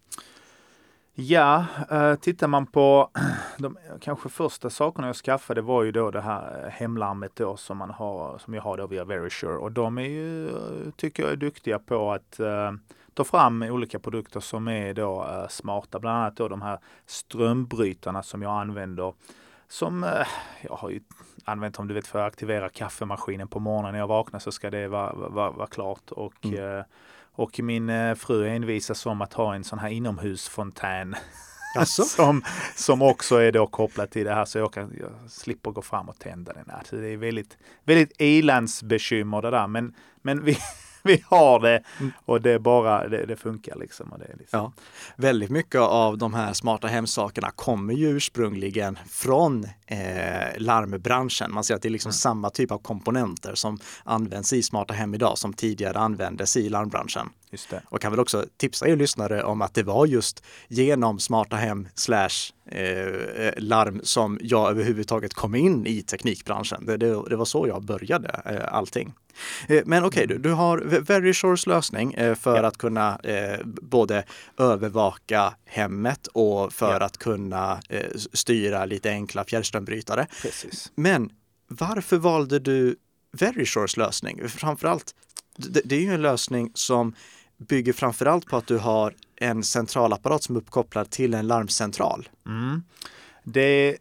Ja, 1.14 1.66
eh, 1.90 2.14
tittar 2.14 2.48
man 2.48 2.66
på 2.66 3.10
de 3.58 3.76
kanske 4.00 4.28
första 4.28 4.70
sakerna 4.70 5.06
jag 5.06 5.16
skaffade 5.16 5.60
var 5.60 5.82
ju 5.82 5.92
då 5.92 6.10
det 6.10 6.20
här 6.20 6.70
hemlarmet 6.70 7.32
då 7.36 7.56
som 7.56 7.76
man 7.76 7.90
har, 7.90 8.38
som 8.38 8.54
jag 8.54 8.62
har 8.62 8.76
då 8.76 8.86
via 8.86 9.04
Verisure. 9.04 9.56
Och 9.56 9.72
de 9.72 9.98
är 9.98 10.08
ju, 10.08 10.50
tycker 10.96 11.22
jag 11.22 11.32
är 11.32 11.36
duktiga 11.36 11.78
på 11.78 12.12
att 12.12 12.40
ta 13.14 13.24
fram 13.24 13.62
olika 13.62 13.98
produkter 13.98 14.40
som 14.40 14.68
är 14.68 14.94
då 14.94 15.46
smarta, 15.50 15.98
bland 15.98 16.18
annat 16.18 16.36
då 16.36 16.48
de 16.48 16.62
här 16.62 16.78
strömbrytarna 17.06 18.22
som 18.22 18.42
jag 18.42 18.60
använder 18.60 19.14
som 19.68 20.06
jag 20.62 20.74
har 20.74 20.90
ju 20.90 21.00
använt 21.44 21.78
om 21.78 21.88
du 21.88 21.94
vet 21.94 22.06
för 22.06 22.18
att 22.18 22.32
aktivera 22.32 22.68
kaffemaskinen 22.68 23.48
på 23.48 23.60
morgonen 23.60 23.92
när 23.92 23.98
jag 23.98 24.06
vaknar 24.06 24.40
så 24.40 24.52
ska 24.52 24.70
det 24.70 24.88
vara, 24.88 25.12
vara, 25.12 25.50
vara 25.50 25.66
klart. 25.66 26.10
Och 26.10 26.44
mm 26.44 26.84
och 27.32 27.60
min 27.60 27.90
eh, 27.90 28.14
fru 28.14 28.48
envisas 28.48 29.06
om 29.06 29.22
att 29.22 29.32
ha 29.32 29.54
en 29.54 29.64
sån 29.64 29.78
här 29.78 29.88
inomhusfontän. 29.88 31.16
Alltså? 31.78 32.02
som, 32.16 32.42
som 32.76 33.02
också 33.02 33.36
är 33.36 33.52
då 33.52 33.66
kopplat 33.66 34.10
till 34.10 34.24
det 34.24 34.34
här 34.34 34.44
så 34.44 34.58
jag, 34.58 34.72
kan, 34.72 34.96
jag 35.00 35.30
slipper 35.30 35.70
gå 35.70 35.82
fram 35.82 36.08
och 36.08 36.18
tända 36.18 36.52
den. 36.52 36.70
Alltså 36.70 36.96
det 36.96 37.08
är 37.08 37.16
väldigt, 37.16 37.58
väldigt 37.84 38.20
ilandsbekymmer 38.20 39.42
det 39.42 39.50
där. 39.50 39.66
Men, 39.66 39.94
men 40.22 40.44
vi, 40.44 40.58
vi 41.04 41.24
har 41.26 41.60
det 41.60 41.82
mm. 42.00 42.12
och 42.24 42.40
det 42.40 42.58
bara, 42.58 43.08
det, 43.08 43.26
det 43.26 43.36
funkar 43.36 43.76
liksom. 43.76 44.12
Och 44.12 44.18
det 44.18 44.24
är 44.24 44.36
liksom. 44.38 44.58
Ja. 44.58 44.72
Väldigt 45.16 45.50
mycket 45.50 45.80
av 45.80 46.18
de 46.18 46.34
här 46.34 46.52
smarta 46.52 46.86
hemsakerna 46.86 47.50
kommer 47.50 47.94
ju 47.94 48.08
ursprungligen 48.08 48.98
från 49.10 49.64
eh, 49.86 49.98
larmbranschen. 50.58 51.52
Man 51.52 51.64
ser 51.64 51.74
att 51.74 51.82
det 51.82 51.88
är 51.88 51.90
liksom 51.90 52.08
mm. 52.08 52.12
samma 52.12 52.50
typ 52.50 52.70
av 52.70 52.78
komponenter 52.78 53.54
som 53.54 53.78
används 54.04 54.52
i 54.52 54.62
smarta 54.62 54.94
hem 54.94 55.14
idag 55.14 55.38
som 55.38 55.52
tidigare 55.52 55.98
användes 55.98 56.56
i 56.56 56.68
larmbranschen. 56.68 57.28
Och 57.84 58.00
kan 58.00 58.12
väl 58.12 58.20
också 58.20 58.44
tipsa 58.56 58.88
er 58.88 58.96
lyssnare 58.96 59.42
om 59.42 59.62
att 59.62 59.74
det 59.74 59.82
var 59.82 60.06
just 60.06 60.42
genom 60.68 61.18
smarta 61.18 61.56
hem 61.56 61.88
slash 61.94 62.52
eh, 62.70 63.52
larm 63.56 64.00
som 64.02 64.38
jag 64.42 64.70
överhuvudtaget 64.70 65.34
kom 65.34 65.54
in 65.54 65.86
i 65.86 66.02
teknikbranschen. 66.02 66.86
Det, 66.86 66.96
det, 66.96 67.28
det 67.28 67.36
var 67.36 67.44
så 67.44 67.68
jag 67.68 67.84
började 67.84 68.42
eh, 68.44 68.74
allting. 68.74 69.14
Eh, 69.68 69.82
men 69.86 70.04
okej, 70.04 70.24
okay, 70.24 70.36
du, 70.36 70.42
du 70.42 70.52
har 70.52 70.78
Verisures 70.78 71.66
lösning 71.66 72.14
eh, 72.14 72.34
för 72.34 72.56
ja. 72.56 72.66
att 72.66 72.78
kunna 72.78 73.18
eh, 73.18 73.58
både 73.64 74.24
övervaka 74.58 75.54
hemmet 75.64 76.26
och 76.26 76.72
för 76.72 77.00
ja. 77.00 77.04
att 77.06 77.18
kunna 77.18 77.80
styra 78.32 78.84
lite 78.84 79.10
enkla 79.10 79.44
fjärrströmbrytare. 79.44 80.26
Precis. 80.42 80.92
Men 80.94 81.30
varför 81.68 82.16
valde 82.16 82.58
du 82.58 82.96
Verisures 83.32 83.96
lösning? 83.96 84.48
Framförallt, 84.48 85.14
det, 85.56 85.80
det 85.84 85.96
är 85.96 86.00
ju 86.00 86.14
en 86.14 86.22
lösning 86.22 86.70
som 86.74 87.14
bygger 87.68 87.92
framförallt 87.92 88.46
på 88.46 88.56
att 88.56 88.66
du 88.66 88.78
har 88.78 89.14
en 89.36 89.62
centralapparat 89.62 90.42
som 90.42 90.56
är 90.56 90.60
uppkopplad 90.60 91.10
till 91.10 91.34
en 91.34 91.46
larmcentral. 91.46 92.28
Mm. 92.46 92.82
Det, 93.44 93.98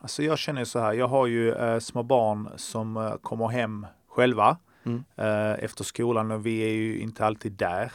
alltså 0.00 0.22
jag 0.22 0.38
känner 0.38 0.64
så 0.64 0.78
här, 0.78 0.92
jag 0.92 1.08
har 1.08 1.26
ju 1.26 1.52
eh, 1.52 1.78
små 1.78 2.02
barn 2.02 2.48
som 2.56 2.96
eh, 2.96 3.14
kommer 3.16 3.48
hem 3.48 3.86
själva 4.08 4.56
mm. 4.84 5.04
eh, 5.16 5.64
efter 5.64 5.84
skolan 5.84 6.30
och 6.30 6.46
vi 6.46 6.60
är 6.60 6.72
ju 6.72 6.98
inte 6.98 7.26
alltid 7.26 7.52
där. 7.52 7.92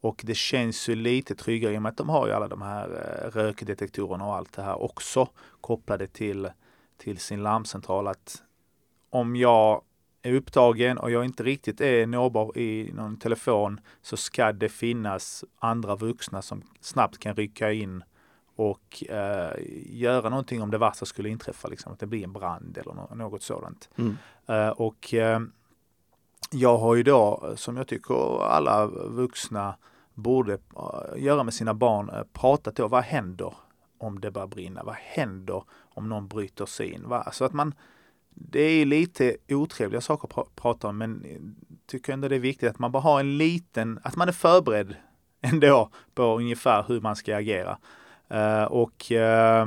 Och 0.00 0.20
det 0.24 0.34
känns 0.34 0.88
ju 0.88 0.94
lite 0.94 1.34
tryggare 1.34 1.74
i 1.74 1.78
och 1.78 1.82
med 1.82 1.90
att 1.90 1.96
de 1.96 2.08
har 2.08 2.26
ju 2.26 2.32
alla 2.32 2.48
de 2.48 2.62
här 2.62 2.88
eh, 2.88 3.30
rökdetektorerna 3.30 4.26
och 4.26 4.36
allt 4.36 4.52
det 4.52 4.62
här 4.62 4.82
också 4.82 5.28
kopplade 5.60 6.06
till, 6.06 6.48
till 6.98 7.18
sin 7.18 7.42
larmcentral. 7.42 8.06
Att 8.06 8.42
om 9.10 9.36
jag 9.36 9.82
är 10.24 10.34
upptagen 10.34 10.98
och 10.98 11.10
jag 11.10 11.24
inte 11.24 11.42
riktigt 11.42 11.80
är 11.80 12.06
nåbar 12.06 12.58
i 12.58 12.90
någon 12.94 13.16
telefon 13.16 13.80
så 14.02 14.16
ska 14.16 14.52
det 14.52 14.68
finnas 14.68 15.44
andra 15.58 15.96
vuxna 15.96 16.42
som 16.42 16.62
snabbt 16.80 17.18
kan 17.18 17.36
rycka 17.36 17.72
in 17.72 18.04
och 18.56 19.04
eh, 19.08 19.52
göra 19.86 20.28
någonting 20.28 20.62
om 20.62 20.70
det 20.70 20.78
värsta 20.78 21.06
skulle 21.06 21.28
inträffa, 21.28 21.68
liksom 21.68 21.92
att 21.92 21.98
det 21.98 22.06
blir 22.06 22.24
en 22.24 22.32
brand 22.32 22.78
eller 22.78 22.94
no 22.94 23.14
något 23.14 23.42
sådant. 23.42 23.88
Mm. 23.96 24.16
Eh, 24.46 24.68
och 24.68 25.14
eh, 25.14 25.40
jag 26.50 26.78
har 26.78 26.94
ju 26.94 27.02
då, 27.02 27.52
som 27.56 27.76
jag 27.76 27.86
tycker 27.86 28.42
alla 28.42 28.86
vuxna 28.86 29.76
borde 30.14 30.52
eh, 30.52 31.22
göra 31.22 31.42
med 31.44 31.54
sina 31.54 31.74
barn, 31.74 32.10
eh, 32.10 32.22
pratat 32.32 32.76
då, 32.76 32.88
vad 32.88 33.04
händer 33.04 33.54
om 33.98 34.20
det 34.20 34.30
börjar 34.30 34.46
brinna? 34.46 34.82
Vad 34.82 34.94
händer 34.94 35.64
om 35.94 36.08
någon 36.08 36.28
bryter 36.28 36.66
sig 36.66 36.92
in? 36.92 37.08
Va? 37.08 37.32
Så 37.32 37.44
att 37.44 37.52
man, 37.52 37.74
det 38.34 38.60
är 38.60 38.86
lite 38.86 39.36
otrevliga 39.48 40.00
saker 40.00 40.40
att 40.40 40.56
prata 40.56 40.88
om, 40.88 40.98
men 40.98 41.24
tycker 41.86 42.12
ändå 42.12 42.28
det 42.28 42.34
är 42.34 42.40
viktigt 42.40 42.70
att 42.70 42.78
man 42.78 42.92
bara 42.92 43.02
har 43.02 43.20
en 43.20 43.38
liten, 43.38 44.00
att 44.02 44.16
man 44.16 44.28
är 44.28 44.32
förberedd 44.32 44.96
ändå 45.40 45.90
på 46.14 46.22
ungefär 46.22 46.84
hur 46.88 47.00
man 47.00 47.16
ska 47.16 47.36
agera. 47.36 47.78
Uh, 48.34 48.64
och, 48.64 49.10
uh, 49.10 49.66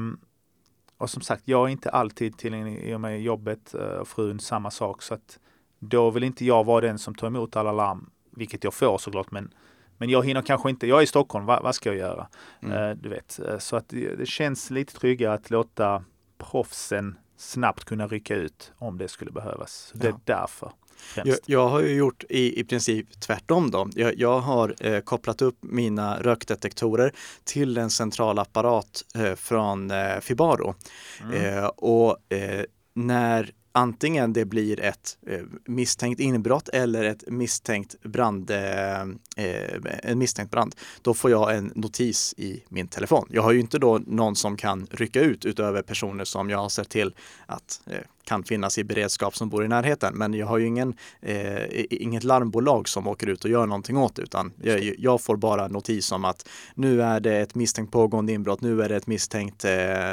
och 0.98 1.10
som 1.10 1.22
sagt, 1.22 1.44
jag 1.46 1.68
är 1.68 1.72
inte 1.72 1.90
alltid 1.90 2.38
tillgänglig 2.38 2.84
i 2.84 2.94
och 2.94 3.02
med 3.02 3.22
jobbet 3.22 3.76
uh, 3.76 3.82
och 3.82 4.08
frun 4.08 4.40
samma 4.40 4.72
sak. 4.72 5.02
Så 5.02 5.14
att 5.14 5.40
då 5.80 6.10
vill 6.10 6.24
inte 6.24 6.46
jag 6.46 6.64
vara 6.64 6.82
den 6.82 7.00
som 7.00 7.16
tar 7.16 7.28
emot 7.28 7.56
alla 7.56 7.72
larm, 7.72 8.10
vilket 8.32 8.64
jag 8.64 8.74
får 8.74 8.98
såklart. 8.98 9.32
Men, 9.32 9.54
men 9.98 10.10
jag 10.10 10.26
hinner 10.26 10.42
kanske 10.42 10.70
inte, 10.70 10.88
jag 10.88 11.00
är 11.00 11.04
i 11.04 11.08
Stockholm, 11.08 11.46
vad, 11.46 11.64
vad 11.64 11.76
ska 11.76 11.90
jag 11.90 11.98
göra? 11.98 12.28
Mm. 12.62 13.00
du 13.02 13.10
vet, 13.10 13.40
så 13.60 13.76
att 13.76 13.90
det, 13.90 14.16
det 14.16 14.26
känns 14.26 14.70
lite 14.70 14.94
tryggare 14.94 15.34
att 15.34 15.50
låta 15.50 16.04
proffsen 16.38 17.18
snabbt 17.38 17.86
kunna 17.86 18.08
rycka 18.08 18.36
ut 18.36 18.72
om 18.78 18.98
det 18.98 19.08
skulle 19.08 19.32
behövas. 19.32 19.92
Det 19.96 20.08
är 20.08 20.12
ja. 20.12 20.20
därför. 20.24 20.72
Jag, 21.16 21.38
jag, 21.46 21.68
har 21.68 21.82
ju 21.82 21.96
gjort 21.96 22.24
i, 22.30 22.60
i 22.60 22.64
princip 22.64 23.20
tvärtom 23.20 23.72
då. 23.72 23.90
Jag, 23.96 24.20
jag 24.20 24.40
har 24.40 24.76
eh, 24.80 25.00
kopplat 25.00 25.42
upp 25.42 25.58
mina 25.62 26.20
rökdetektorer 26.20 27.12
till 27.44 27.78
en 27.78 27.90
central 27.90 28.40
apparat 28.40 29.04
eh, 29.16 29.36
från 29.36 29.92
eh, 29.92 30.20
Fibaro. 30.20 30.76
Mm. 31.22 31.58
Eh, 31.58 31.66
och 31.66 32.34
eh, 32.34 32.64
när 32.94 33.52
antingen 33.78 34.34
det 34.34 34.46
blir 34.46 34.80
ett 34.80 35.18
eh, 35.28 35.40
misstänkt 35.66 36.20
inbrott 36.20 36.70
eller 36.70 37.04
ett 37.04 37.24
misstänkt 37.28 38.04
brand, 38.04 38.52
eh, 38.52 39.02
eh, 39.36 39.82
en 40.04 40.20
misstänkt 40.20 40.52
brand, 40.52 40.76
då 41.02 41.14
får 41.14 41.32
jag 41.32 41.56
en 41.56 41.72
notis 41.76 42.34
i 42.38 42.64
min 42.70 42.88
telefon. 42.88 43.28
Jag 43.30 43.42
har 43.42 43.52
ju 43.52 43.60
inte 43.60 43.80
då 43.80 44.00
någon 44.08 44.36
som 44.36 44.58
kan 44.58 44.88
rycka 44.92 45.22
ut 45.22 45.46
utöver 45.46 45.82
personer 45.82 46.26
som 46.26 46.50
jag 46.50 46.58
har 46.58 46.70
sett 46.70 46.90
till 46.90 47.14
att 47.46 47.82
eh, 47.86 47.98
kan 48.28 48.44
finnas 48.44 48.78
i 48.78 48.84
beredskap 48.84 49.36
som 49.36 49.50
bor 49.50 49.66
i 49.66 49.68
närheten. 49.68 50.14
Men 50.18 50.34
jag 50.34 50.48
har 50.48 50.58
ju 50.58 50.66
ingen, 50.66 50.96
eh, 51.22 51.86
inget 51.90 52.24
larmbolag 52.24 52.90
som 52.90 53.08
åker 53.08 53.28
ut 53.28 53.44
och 53.44 53.50
gör 53.50 53.66
någonting 53.66 53.98
åt 53.98 54.20
utan 54.20 54.54
jag, 54.62 54.96
jag, 54.98 55.22
får 55.22 55.38
bara 55.38 55.68
notis 55.68 56.12
om 56.12 56.26
att 56.26 56.50
nu 56.76 57.02
är 57.02 57.20
det 57.20 57.38
ett 57.38 57.56
misstänkt 57.56 57.92
pågående 57.92 58.34
inbrott, 58.34 58.62
nu 58.62 58.84
är 58.84 58.90
det 58.90 58.96
ett 58.96 59.08
misstänkt, 59.08 59.66
eh, 59.66 60.12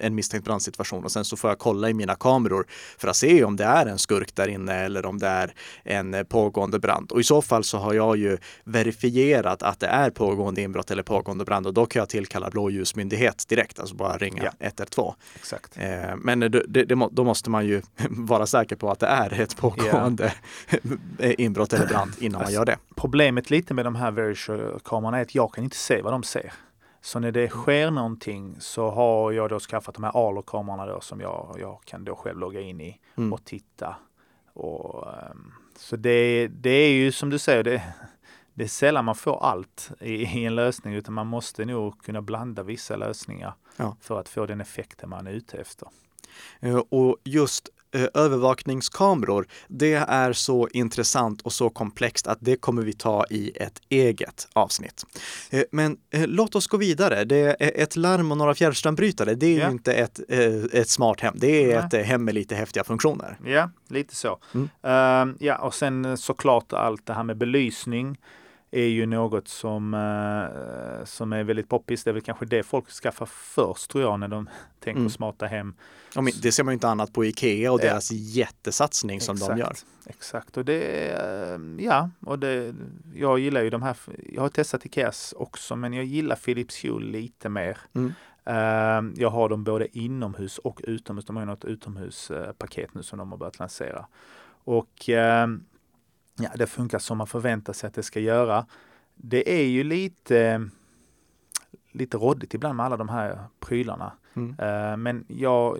en 0.00 0.14
misstänkt 0.14 0.44
brandsituation 0.44 1.04
och 1.04 1.12
sen 1.12 1.24
så 1.24 1.36
får 1.36 1.50
jag 1.50 1.58
kolla 1.58 1.90
i 1.90 1.94
mina 1.94 2.14
kameror 2.14 2.66
för 2.98 3.08
att 3.08 3.16
se 3.16 3.44
om 3.44 3.56
det 3.56 3.64
är 3.64 3.86
en 3.86 3.98
skurk 3.98 4.34
där 4.34 4.48
inne 4.48 4.74
eller 4.74 5.06
om 5.06 5.18
det 5.18 5.26
är 5.26 5.54
en 5.84 6.26
pågående 6.28 6.78
brand. 6.78 7.12
Och 7.12 7.20
i 7.20 7.24
så 7.24 7.42
fall 7.42 7.64
så 7.64 7.78
har 7.78 7.94
jag 7.94 8.16
ju 8.16 8.38
verifierat 8.64 9.62
att 9.62 9.80
det 9.80 9.86
är 9.86 10.10
pågående 10.10 10.62
inbrott 10.62 10.90
eller 10.90 11.02
pågående 11.02 11.44
brand 11.44 11.66
och 11.66 11.74
då 11.74 11.86
kan 11.86 12.00
jag 12.00 12.08
tillkalla 12.08 12.50
blåljusmyndighet 12.50 13.48
direkt, 13.48 13.80
alltså 13.80 13.94
bara 13.94 14.16
ringa 14.18 14.44
ja. 14.44 14.50
112. 14.60 15.14
Exakt. 15.36 15.78
Eh, 15.78 16.16
men 16.16 16.40
det, 16.40 16.48
det, 16.48 16.84
det, 16.84 17.08
då 17.12 17.24
måste 17.24 17.43
man 17.50 17.66
ju 17.66 17.82
vara 18.10 18.46
säker 18.46 18.76
på 18.76 18.90
att 18.90 19.00
det 19.00 19.06
är 19.06 19.40
ett 19.40 19.56
pågående 19.56 20.32
yeah. 21.18 21.34
inbrott 21.38 21.72
eller 21.72 21.86
brand 21.86 22.12
innan 22.20 22.40
alltså, 22.40 22.52
man 22.52 22.54
gör 22.54 22.64
det. 22.64 22.78
Problemet 22.94 23.50
lite 23.50 23.74
med 23.74 23.84
de 23.84 23.94
här 23.94 24.10
Verisure-kamerorna 24.10 25.18
är 25.18 25.22
att 25.22 25.34
jag 25.34 25.52
kan 25.52 25.64
inte 25.64 25.76
se 25.76 26.02
vad 26.02 26.12
de 26.12 26.22
ser. 26.22 26.52
Så 27.00 27.18
när 27.18 27.32
det 27.32 27.40
mm. 27.40 27.50
sker 27.50 27.90
någonting 27.90 28.56
så 28.60 28.90
har 28.90 29.32
jag 29.32 29.50
då 29.50 29.60
skaffat 29.60 29.94
de 29.94 30.04
här 30.04 30.28
Alo-kamerorna 30.28 30.86
då 30.86 31.00
som 31.00 31.20
jag, 31.20 31.56
jag 31.60 31.80
kan 31.84 32.04
då 32.04 32.16
själv 32.16 32.38
logga 32.38 32.60
in 32.60 32.80
i 32.80 33.00
mm. 33.16 33.32
och 33.32 33.44
titta. 33.44 33.96
Och, 34.52 35.06
um, 35.32 35.52
så 35.76 35.96
det, 35.96 36.48
det 36.48 36.70
är 36.70 36.92
ju 36.92 37.12
som 37.12 37.30
du 37.30 37.38
säger, 37.38 37.62
det, 37.62 37.82
det 38.54 38.64
är 38.64 38.68
sällan 38.68 39.04
man 39.04 39.14
får 39.14 39.44
allt 39.44 39.90
i, 40.00 40.14
i, 40.14 40.44
en 40.44 40.54
lösning 40.54 40.94
utan 40.94 41.14
man 41.14 41.26
måste 41.26 41.64
nog 41.64 42.02
kunna 42.02 42.22
blanda 42.22 42.62
vissa 42.62 42.96
lösningar 42.96 43.54
ja. 43.76 43.96
för 44.00 44.20
att 44.20 44.28
få 44.28 44.46
den 44.46 44.60
effekten 44.60 45.10
man 45.10 45.26
är 45.26 45.30
ute 45.30 45.58
efter. 45.58 45.88
Eh, 46.60 46.76
och 46.76 47.16
just 47.24 47.68
eh, 47.94 48.06
övervakningskameror, 48.14 49.46
det 49.68 49.92
är 49.94 50.32
så 50.32 50.68
intressant 50.68 51.40
och 51.42 51.52
så 51.52 51.70
komplext 51.70 52.26
att 52.26 52.38
det 52.40 52.56
kommer 52.56 52.82
vi 52.82 52.92
ta 52.92 53.24
i 53.30 53.52
ett 53.56 53.80
eget 53.88 54.48
avsnitt. 54.52 55.04
Eh, 55.50 55.62
men 55.72 55.96
låt 56.12 56.54
oss 56.54 56.66
gå 56.66 56.76
vidare. 56.76 57.24
Det 57.24 57.56
är 57.62 57.82
ett 57.82 57.96
larm 57.96 58.30
och 58.32 58.38
några 58.38 58.54
fjärrströmbrytare. 58.54 59.34
Det 59.34 59.46
är 59.46 59.58
Ja. 59.58 59.66
ju 59.66 59.72
inte 59.72 59.92
ett, 59.94 60.20
ett 60.72 60.88
smart 60.88 61.20
hem. 61.20 61.34
Det 61.38 61.72
är 61.72 61.80
Nej. 61.90 62.00
ett 62.00 62.06
hem 62.06 62.24
med 62.24 62.34
lite 62.34 62.54
häftiga 62.54 62.84
funktioner. 62.84 63.38
Ja, 63.44 63.70
lite 63.88 64.14
så. 64.14 64.38
Mm. 64.54 64.68
Ehm, 64.82 65.36
ja, 65.40 65.58
och 65.58 65.74
sen 65.74 66.16
såklart 66.16 66.72
allt 66.72 67.06
det 67.06 67.12
här 67.12 67.22
med 67.24 67.36
belysning 67.36 68.18
är 68.78 68.86
ju 68.88 69.06
något 69.06 69.48
som, 69.48 69.94
eh, 69.94 71.04
som 71.04 71.32
är 71.32 71.44
väldigt 71.44 71.68
poppis. 71.68 72.04
Det 72.04 72.10
är 72.10 72.12
väl 72.12 72.22
kanske 72.22 72.46
det 72.46 72.62
folk 72.62 72.90
skaffar 72.90 73.26
först 73.26 73.90
tror 73.90 74.04
jag 74.04 74.20
när 74.20 74.28
de 74.28 74.48
tänker 74.80 75.00
Mm. 75.00 75.10
smarta 75.10 75.46
hem. 75.46 75.74
Det 76.42 76.52
ser 76.52 76.64
man 76.64 76.72
ju 76.72 76.74
inte 76.74 76.88
annat 76.88 77.12
på 77.12 77.24
Ikea 77.24 77.72
och 77.72 77.80
Ja. 77.80 77.88
deras 77.88 78.10
jättesatsning 78.12 79.20
som 79.20 79.36
de 79.36 79.58
gör. 79.58 79.72
Exakt, 80.06 80.56
och 80.56 80.64
det, 80.64 81.08
eh, 81.10 81.58
ja, 81.84 82.10
och 82.20 82.38
det, 82.38 82.74
jag 83.14 83.38
gillar 83.38 83.62
ju 83.62 83.70
de 83.70 83.82
här, 83.82 83.96
jag 84.32 84.42
har 84.42 84.48
testat 84.48 84.86
Ikeas 84.86 85.34
också, 85.36 85.76
men 85.76 85.92
jag 85.92 86.04
gillar 86.04 86.36
Philips 86.36 86.84
Hue 86.84 87.00
lite 87.00 87.48
mer. 87.48 87.78
Mm. 87.94 88.12
Ehm, 88.44 89.14
jag 89.16 89.30
har 89.30 89.48
dem 89.48 89.64
både 89.64 89.98
inomhus 89.98 90.58
och 90.58 90.80
utomhus. 90.84 91.24
De 91.24 91.36
har 91.36 91.42
ju 91.42 91.46
något 91.46 91.64
utomhuspaket 91.64 92.94
nu 92.94 93.02
som 93.02 93.18
de 93.18 93.30
har 93.30 93.38
börjat 93.38 93.58
lansera. 93.58 94.06
Och 94.64 95.08
ehm, 95.08 95.64
ja, 96.38 96.48
det 96.56 96.66
funkar 96.66 96.98
som 96.98 97.18
man 97.18 97.26
förväntar 97.26 97.72
sig 97.72 97.88
att 97.88 97.94
det 97.94 98.02
ska 98.02 98.20
göra. 98.20 98.66
Det 99.14 99.60
är 99.60 99.66
ju 99.66 99.84
lite, 99.84 100.68
lite 101.92 102.16
råddigt 102.16 102.54
ibland 102.54 102.76
med 102.76 102.86
alla 102.86 102.96
de 102.96 103.08
här 103.08 103.38
prylarna. 103.60 104.12
Mm. 104.34 104.56
Eh, 104.58 104.96
Men 104.96 105.24
jag, 105.28 105.78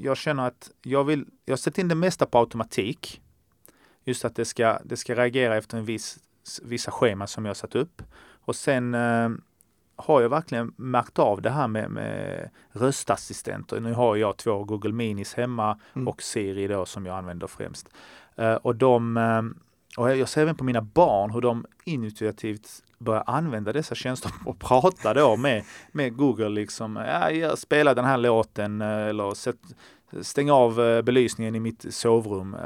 jag 0.00 0.16
känner 0.16 0.46
att 0.46 0.70
jag 0.82 1.04
vill, 1.04 1.26
jag 1.44 1.58
sätter 1.58 1.80
in 1.82 1.88
det 1.88 1.94
mesta 1.94 2.26
på 2.26 2.38
automatik. 2.38 3.22
Just 4.04 4.24
att 4.24 4.36
det 4.36 4.44
ska, 4.44 4.78
det 4.84 4.96
ska 4.96 5.14
reagera 5.14 5.56
efter 5.56 5.78
en 5.78 5.84
viss, 5.84 6.18
vissa 6.62 6.90
scheman 6.90 7.28
som 7.28 7.44
jag 7.44 7.56
satt 7.56 7.74
upp. 7.74 8.02
Och 8.44 8.56
sen 8.56 8.94
eh, 8.94 9.28
har 9.96 10.20
jag 10.22 10.28
verkligen 10.28 10.72
märkt 10.76 11.18
av 11.18 11.42
det 11.42 11.50
här 11.50 11.68
med, 11.68 11.90
med 11.90 12.50
röstassistenter. 12.72 13.80
Nu 13.80 13.92
har 13.92 14.16
jag 14.16 14.36
två 14.36 14.64
Google 14.64 14.92
Minis 14.92 15.34
hemma 15.34 15.78
Mm. 15.94 16.08
och 16.08 16.22
Siri 16.22 16.66
då 16.66 16.86
som 16.86 17.06
jag 17.06 17.18
använder 17.18 17.46
främst. 17.46 17.88
Eh, 18.36 18.54
och 18.54 18.76
de, 18.76 19.16
eh, 19.16 19.42
och 20.02 20.16
jag 20.16 20.28
ser 20.28 20.42
även 20.42 20.56
på 20.56 20.64
mina 20.64 20.80
barn 20.82 21.30
hur 21.30 21.40
de 21.40 21.66
intuitivt 21.84 22.82
börjar 22.98 23.24
använda 23.26 23.72
dessa 23.72 23.94
tjänster 23.94 24.30
och 24.46 24.58
prata 24.58 25.14
då 25.14 25.36
med, 25.36 25.64
med 25.92 26.16
Google 26.16 26.48
liksom. 26.48 26.96
Ja, 26.96 27.30
jag 27.30 27.58
spelar 27.58 27.94
den 27.94 28.04
här 28.04 28.16
låten 28.18 28.80
eh, 28.82 28.88
eller 29.06 29.34
sätt, 29.34 29.56
stäng 30.22 30.50
av 30.50 30.74
belysningen 31.04 31.54
i 31.54 31.60
mitt 31.60 31.94
sovrum. 31.94 32.56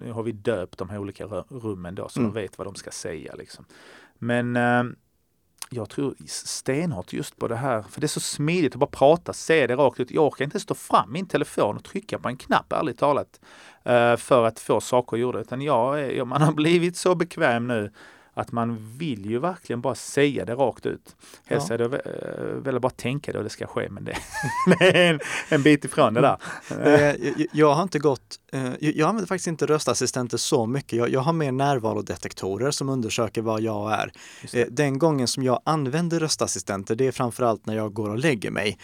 Nu 0.00 0.12
har 0.12 0.22
vi 0.22 0.32
döpt 0.32 0.78
de 0.78 0.88
här 0.90 0.98
olika 0.98 1.24
ru- 1.26 1.44
rummen 1.62 1.94
då 1.94 2.08
så 2.08 2.20
Mm. 2.20 2.32
de 2.32 2.40
vet 2.40 2.58
vad 2.58 2.66
de 2.66 2.74
ska 2.74 2.90
säga 2.90 3.34
liksom. 3.34 3.64
Men 4.18 4.56
jag 5.70 5.88
tror 5.88 6.14
stenhårt 6.26 7.12
just 7.12 7.36
på 7.36 7.48
det 7.48 7.56
här, 7.56 7.82
för 7.82 8.00
det 8.00 8.04
är 8.04 8.08
så 8.08 8.20
smidigt 8.20 8.72
att 8.74 8.80
bara 8.80 8.90
prata, 8.90 9.32
se 9.32 9.66
det 9.66 9.76
rakt 9.76 10.00
ut. 10.00 10.10
Jag 10.10 10.26
orkar 10.26 10.44
inte 10.44 10.60
stå 10.60 10.74
fram 10.74 11.12
min 11.12 11.26
telefon 11.26 11.76
och 11.76 11.84
trycka 11.84 12.18
på 12.18 12.28
en 12.28 12.36
knapp, 12.36 12.72
ärligt 12.72 12.98
talat, 12.98 13.40
eh, 13.84 14.16
för 14.16 14.44
att 14.44 14.60
få 14.60 14.80
saker 14.80 15.16
gjorda. 15.16 15.40
Utan 15.40 15.62
jag 15.62 16.00
är, 16.00 16.24
man 16.24 16.42
har 16.42 16.52
blivit 16.62 16.96
så 16.96 17.14
bekväm 17.14 17.66
nu 17.66 17.92
att 18.36 18.52
man 18.52 18.96
vill 18.98 19.26
ju 19.30 19.38
verkligen 19.38 19.80
bara 19.80 19.94
säga 19.94 20.44
det 20.44 20.54
rakt 20.54 20.86
ut. 20.86 21.16
Helst 21.46 21.66
Ja. 21.68 21.74
är 21.74 21.78
det 21.78 21.88
väl 22.60 22.80
bara 22.80 22.90
tänka 22.90 23.32
det 23.32 23.38
och 23.38 23.44
det 23.44 23.50
ska 23.50 23.66
ske, 23.66 23.88
men 23.90 24.04
det, 24.04 24.12
är 24.80 25.10
en, 25.14 25.20
en 25.48 25.62
bit 25.62 25.84
ifrån 25.84 26.14
det 26.14 26.20
där. 26.20 26.36
Eh, 26.70 27.02
jag- 27.02 27.46
Jag 27.52 27.74
har 27.74 27.82
inte 27.82 27.98
gått, 27.98 28.36
eh, 28.52 28.72
jag 28.80 29.08
använder 29.08 29.26
faktiskt 29.26 29.46
inte 29.46 29.66
röstassistenter 29.66 30.36
så 30.36 30.66
mycket. 30.66 30.98
Jag, 30.98 31.08
jag 31.08 31.20
har 31.20 31.32
mer 31.32 31.52
närvarodetektorer 31.52 32.70
som 32.70 32.88
undersöker 32.88 33.42
var 33.42 33.60
jag 33.60 33.92
är. 33.92 34.12
Eh, 34.52 34.66
Den 34.70 34.98
gången 34.98 35.28
som 35.28 35.42
jag 35.42 35.60
använder 35.64 36.20
röstassistenter, 36.20 36.94
det 36.94 37.06
är 37.06 37.12
framförallt 37.12 37.66
när 37.66 37.76
jag 37.76 37.92
går 37.92 38.10
och 38.10 38.18
lägger 38.18 38.50
mig. 38.50 38.78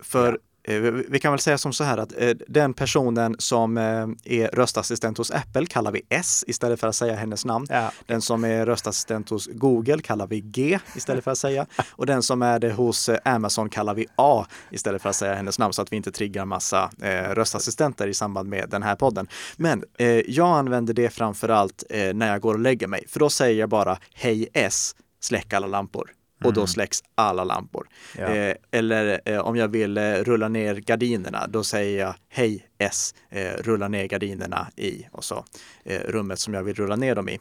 För 0.00 0.28
eh, 0.28 0.34
vi- 0.68 1.06
vi 1.08 1.20
kan 1.20 1.32
väl 1.32 1.38
säga 1.40 1.58
som 1.58 1.72
så 1.72 1.84
här 1.84 1.98
att 1.98 2.12
eh, 2.18 2.30
den 2.48 2.74
personen 2.74 3.36
som 3.38 3.76
eh, 3.78 4.06
är 4.24 4.48
röstassistent 4.48 5.18
hos 5.18 5.30
Apple 5.30 5.66
kallar 5.66 5.92
vi 5.92 6.02
S 6.08 6.44
istället 6.46 6.80
för 6.80 6.86
att 6.88 6.94
säga 6.96 7.14
hennes 7.16 7.44
namn. 7.44 7.66
Ja, 7.70 7.92
Den 8.06 8.20
som 8.22 8.44
är 8.44 8.66
röstassistent 8.66 9.28
hos 9.30 9.46
Google 9.52 9.98
kallar 10.02 10.26
vi 10.26 10.40
G 10.40 10.78
istället 10.96 11.24
för 11.24 11.30
att 11.30 11.38
säga. 11.38 11.66
Och 11.92 12.06
den 12.06 12.22
som 12.22 12.42
är 12.42 12.58
det 12.58 12.72
hos 12.72 13.08
eh, 13.08 13.18
Amazon 13.24 13.68
kallar 13.70 13.94
vi 13.94 14.06
A 14.16 14.46
istället 14.70 15.02
för 15.02 15.08
att 15.08 15.16
säga 15.16 15.34
hennes 15.34 15.58
namn 15.58 15.72
så 15.72 15.82
att 15.82 15.92
vi 15.92 15.96
inte 15.96 16.12
triggar 16.12 16.44
massa 16.44 16.90
eh, 17.02 17.34
röstassistenter 17.34 18.06
i 18.08 18.14
samband 18.14 18.48
med 18.48 18.68
den 18.70 18.82
här 18.82 18.94
podden. 18.96 19.28
Men 19.56 19.84
eh, 19.98 20.06
jag 20.08 20.48
använder 20.58 20.94
det 20.94 21.10
framför 21.10 21.48
allt 21.48 21.84
eh, 21.90 22.14
när 22.14 22.28
jag 22.32 22.40
går 22.40 22.54
och 22.54 22.60
lägger 22.60 22.86
mig. 22.86 23.04
För 23.08 23.20
då 23.20 23.30
säger 23.30 23.60
jag 23.60 23.68
bara 23.68 23.98
Hej 24.14 24.48
S, 24.54 24.94
släck 25.20 25.52
alla 25.52 25.66
lampor. 25.66 26.10
Och 26.44 26.52
då 26.52 26.60
Mm. 26.60 26.68
släcks 26.68 26.98
alla 27.14 27.44
lampor. 27.44 27.88
ja. 28.18 28.26
Eh, 28.26 28.54
eller 28.70 29.20
eh, 29.24 29.38
om 29.38 29.56
jag 29.56 29.68
vill 29.68 29.98
eh, 29.98 30.12
rulla 30.14 30.48
ner 30.48 30.74
gardinerna, 30.74 31.46
då 31.46 31.64
säger 31.64 32.00
jag 32.00 32.14
Hej 32.28 32.66
S, 32.78 33.14
eh, 33.30 33.52
rulla 33.58 33.88
ner 33.88 34.04
gardinerna 34.08 34.70
i 34.76 35.06
och 35.12 35.24
så 35.24 35.44
eh, 35.84 36.00
rummet 36.08 36.38
som 36.38 36.54
jag 36.54 36.62
vill 36.62 36.74
rulla 36.74 36.96
ner 36.96 37.14
dem 37.14 37.28
i. 37.28 37.38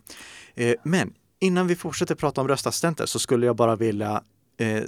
Eh, 0.56 0.76
men 0.84 1.14
innan 1.40 1.68
vi 1.68 1.76
fortsätter 1.76 2.16
prata 2.16 2.42
om 2.42 2.48
röstassistenter 2.48 3.06
så 3.06 3.20
skulle 3.20 3.46
jag 3.46 3.56
bara 3.56 3.76
vilja 3.76 4.24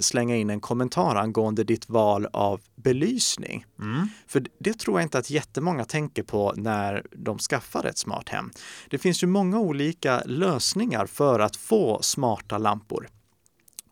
slänga 0.00 0.36
in 0.36 0.50
en 0.50 0.60
kommentar 0.60 1.16
angående 1.16 1.64
ditt 1.64 1.88
val 1.88 2.26
av 2.32 2.60
belysning. 2.76 3.64
Mm. 3.80 4.08
För 4.26 4.42
det 4.60 4.78
tror 4.78 4.98
jag 5.00 5.04
inte 5.06 5.18
att 5.18 5.30
jättemånga 5.30 5.84
tänker 5.84 6.22
på 6.22 6.52
när 6.56 7.06
de 7.12 7.38
skaffar 7.38 7.84
ett 7.86 7.98
smart 7.98 8.28
hem. 8.28 8.50
Det 8.88 8.98
finns 8.98 9.22
ju 9.22 9.26
många 9.26 9.58
olika 9.58 10.22
lösningar 10.26 11.06
för 11.06 11.40
att 11.40 11.56
få 11.56 12.02
smarta 12.02 12.58
lampor. 12.58 13.08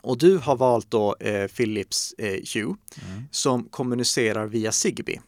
Och 0.08 0.18
du 0.18 0.38
har 0.38 0.56
valt 0.56 0.90
då 0.90 1.16
eh, 1.20 1.46
Philips 1.46 2.14
eh, 2.18 2.40
Hue 2.54 2.76
Mm. 3.08 3.24
som 3.30 3.64
kommunicerar 3.64 4.46
via 4.46 4.72
Zigbee. 4.72 5.20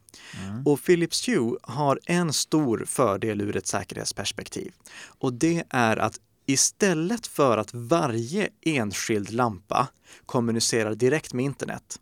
Mm. 0.43 0.66
Och 0.66 0.85
Philips 0.85 1.29
Hue 1.29 1.57
har 1.62 2.01
en 2.07 2.33
stor 2.33 2.85
fördel 2.87 3.40
ur 3.40 3.57
ett 3.57 3.66
säkerhetsperspektiv. 3.66 4.73
Och 5.19 5.33
det 5.33 5.64
är 5.71 5.97
att 5.97 6.21
istället 6.47 7.27
för 7.27 7.59
att 7.59 7.75
varje 7.75 8.49
enskild 8.61 9.31
lampa 9.31 9.88
kommunicerar 10.27 10.95
direkt 10.95 11.33
med 11.33 11.45
internet 11.45 12.01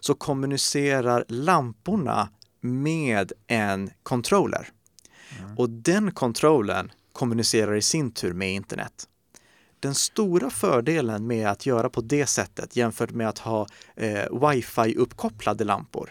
så 0.00 0.14
kommunicerar 0.14 1.24
lamporna 1.28 2.28
med 2.60 3.32
en 3.46 3.90
controller. 4.02 4.68
Mm. 5.38 5.58
Och 5.58 5.70
den 5.70 6.12
kontrollen 6.12 6.92
kommunicerar 7.12 7.76
i 7.76 7.82
sin 7.82 8.10
tur 8.10 8.32
med 8.32 8.52
internet. 8.52 9.08
Den 9.80 9.94
stora 9.94 10.50
fördelen 10.50 11.26
med 11.26 11.48
att 11.48 11.66
göra 11.66 11.90
på 11.90 12.00
det 12.00 12.26
sättet 12.26 12.76
jämfört 12.76 13.10
med 13.10 13.28
att 13.28 13.38
ha 13.38 13.66
eh, 13.96 14.26
wifi-uppkopplade 14.30 15.64
lampor 15.64 16.10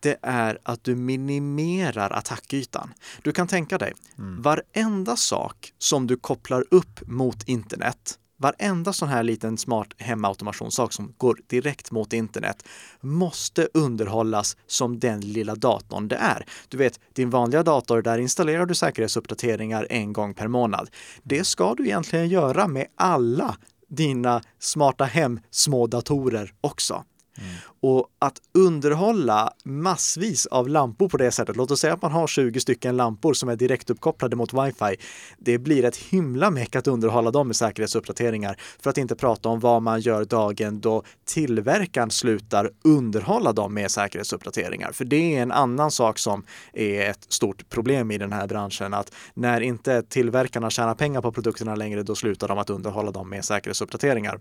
det 0.00 0.18
är 0.22 0.58
att 0.62 0.84
du 0.84 0.96
minimerar 0.96 2.10
attackytan. 2.10 2.94
Du 3.22 3.32
kan 3.32 3.48
tänka 3.48 3.78
dig, 3.78 3.92
Mm. 4.18 4.42
varenda 4.42 5.16
sak 5.16 5.72
som 5.78 6.06
du 6.06 6.16
kopplar 6.16 6.64
upp 6.70 7.08
mot 7.08 7.48
internet, 7.48 8.18
varenda 8.38 8.92
sån 8.92 9.08
här 9.08 9.22
liten 9.22 9.58
smart 9.58 9.88
hemautomationssak 9.98 10.92
som 10.92 11.14
går 11.16 11.38
direkt 11.46 11.90
mot 11.90 12.12
internet 12.12 12.64
måste 13.00 13.68
underhållas 13.74 14.56
som 14.66 14.98
den 14.98 15.20
lilla 15.20 15.54
datorn 15.54 16.08
det 16.08 16.16
är. 16.16 16.46
Du 16.68 16.76
vet, 16.76 17.00
din 17.12 17.30
vanliga 17.30 17.62
dator, 17.62 18.02
där 18.02 18.18
installerar 18.18 18.66
du 18.66 18.74
säkerhetsuppdateringar 18.74 19.86
en 19.90 20.12
gång 20.12 20.34
per 20.34 20.48
månad. 20.48 20.88
Det 21.22 21.44
ska 21.44 21.74
du 21.74 21.84
egentligen 21.84 22.28
göra 22.28 22.68
med 22.68 22.86
alla 22.94 23.56
dina 23.88 24.42
smarta 24.58 25.04
hem 25.04 25.40
små 25.50 25.86
datorer 25.86 26.52
också. 26.60 27.04
Mm. 27.38 27.54
Och 27.88 28.08
att 28.18 28.42
underhålla 28.54 29.52
massvis 29.64 30.46
av 30.46 30.68
lampor 30.68 31.08
på 31.08 31.16
det 31.16 31.30
sättet, 31.30 31.56
låt 31.56 31.70
oss 31.70 31.80
säga 31.80 31.92
att 31.94 32.02
man 32.02 32.12
har 32.12 32.26
20 32.26 32.60
stycken 32.60 32.96
lampor 32.96 33.34
som 33.34 33.48
är 33.48 33.56
direkt 33.56 33.90
uppkopplade 33.90 34.36
mot 34.36 34.52
wifi. 34.52 34.96
Det 35.38 35.58
blir 35.58 35.84
ett 35.84 35.96
himla 35.96 36.50
meck 36.50 36.76
att 36.76 36.86
underhålla 36.86 37.30
dem 37.30 37.46
med 37.46 37.56
säkerhetsuppdateringar. 37.56 38.56
För 38.80 38.90
att 38.90 38.98
inte 38.98 39.16
prata 39.16 39.48
om 39.48 39.60
vad 39.60 39.82
man 39.82 40.00
gör 40.00 40.24
dagen 40.24 40.80
då 40.80 41.02
tillverkaren 41.24 42.10
slutar 42.10 42.70
underhålla 42.84 43.52
dem 43.52 43.74
med 43.74 43.90
säkerhetsuppdateringar. 43.90 44.92
För 44.92 45.04
det 45.04 45.36
är 45.36 45.42
en 45.42 45.52
annan 45.52 45.90
sak 45.90 46.18
som 46.18 46.44
är 46.72 47.10
ett 47.10 47.26
stort 47.28 47.68
problem 47.68 48.10
i 48.10 48.18
den 48.18 48.32
här 48.32 48.46
branschen, 48.46 48.94
att 48.94 49.12
när 49.34 49.60
inte 49.60 50.02
tillverkarna 50.02 50.70
tjänar 50.70 50.94
pengar 50.94 51.22
på 51.22 51.32
produkterna 51.32 51.74
längre, 51.74 52.02
då 52.02 52.14
slutar 52.14 52.48
de 52.48 52.58
att 52.58 52.70
underhålla 52.70 53.10
dem 53.10 53.30
med 53.30 53.44
säkerhetsuppdateringar. 53.44 54.40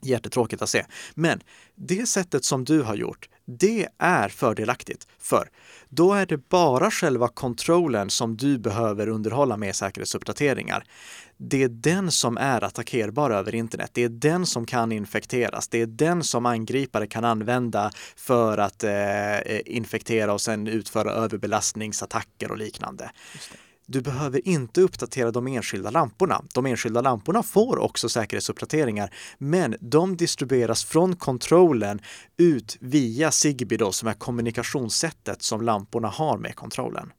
Jättetråkigt 0.00 0.62
att 0.62 0.68
se. 0.68 0.84
Men 1.14 1.40
det 1.74 2.08
sättet 2.08 2.44
som 2.44 2.63
som 2.66 2.76
du 2.76 2.82
har 2.82 2.94
gjort, 2.94 3.28
det 3.46 3.88
är 3.98 4.28
fördelaktigt. 4.28 5.06
För 5.18 5.48
då 5.88 6.12
är 6.12 6.26
det 6.26 6.48
bara 6.48 6.90
själva 6.90 7.28
kontrollen 7.28 8.10
som 8.10 8.36
du 8.36 8.58
behöver 8.58 9.08
underhålla 9.08 9.56
med 9.56 9.74
säkerhetsuppdateringar. 9.74 10.84
Det 11.36 11.62
är 11.62 11.68
den 11.68 12.10
som 12.10 12.36
är 12.36 12.64
attackerbar 12.64 13.30
över 13.30 13.54
internet. 13.54 13.90
Det 13.94 14.04
är 14.04 14.08
den 14.08 14.46
som 14.46 14.66
kan 14.66 14.92
infekteras. 14.92 15.68
Det 15.68 15.80
är 15.80 15.86
den 15.86 16.22
som 16.24 16.46
angripare 16.46 17.06
kan 17.06 17.24
använda 17.24 17.90
för 18.16 18.58
att 18.58 18.84
eh, 18.84 19.38
eh 19.38 19.60
infektera 19.66 20.32
och 20.32 20.40
sen 20.40 20.66
utföra 20.66 21.12
överbelastningsattacker 21.12 22.50
och 22.50 22.58
liknande. 22.58 23.10
Du 23.86 24.00
behöver 24.00 24.48
inte 24.48 24.80
uppdatera 24.80 25.30
de 25.30 25.46
enskilda 25.46 25.90
lamporna. 25.90 26.42
De 26.54 26.66
enskilda 26.66 27.00
lamporna 27.00 27.42
får 27.42 27.78
också 27.78 28.08
säkerhetsuppdateringar, 28.08 29.14
men 29.38 29.76
de 29.80 30.16
distribueras 30.16 30.84
från 30.84 31.16
kontrollen 31.16 32.00
ut 32.36 32.76
via 32.80 33.30
Zigbee 33.30 33.76
då, 33.78 33.92
som 33.92 34.08
är 34.08 34.14
kommunikationssättet 34.14 35.42
som 35.42 35.62
lamporna 35.62 36.08
har 36.08 36.38
med 36.38 36.54
kontrollen. 36.54 37.12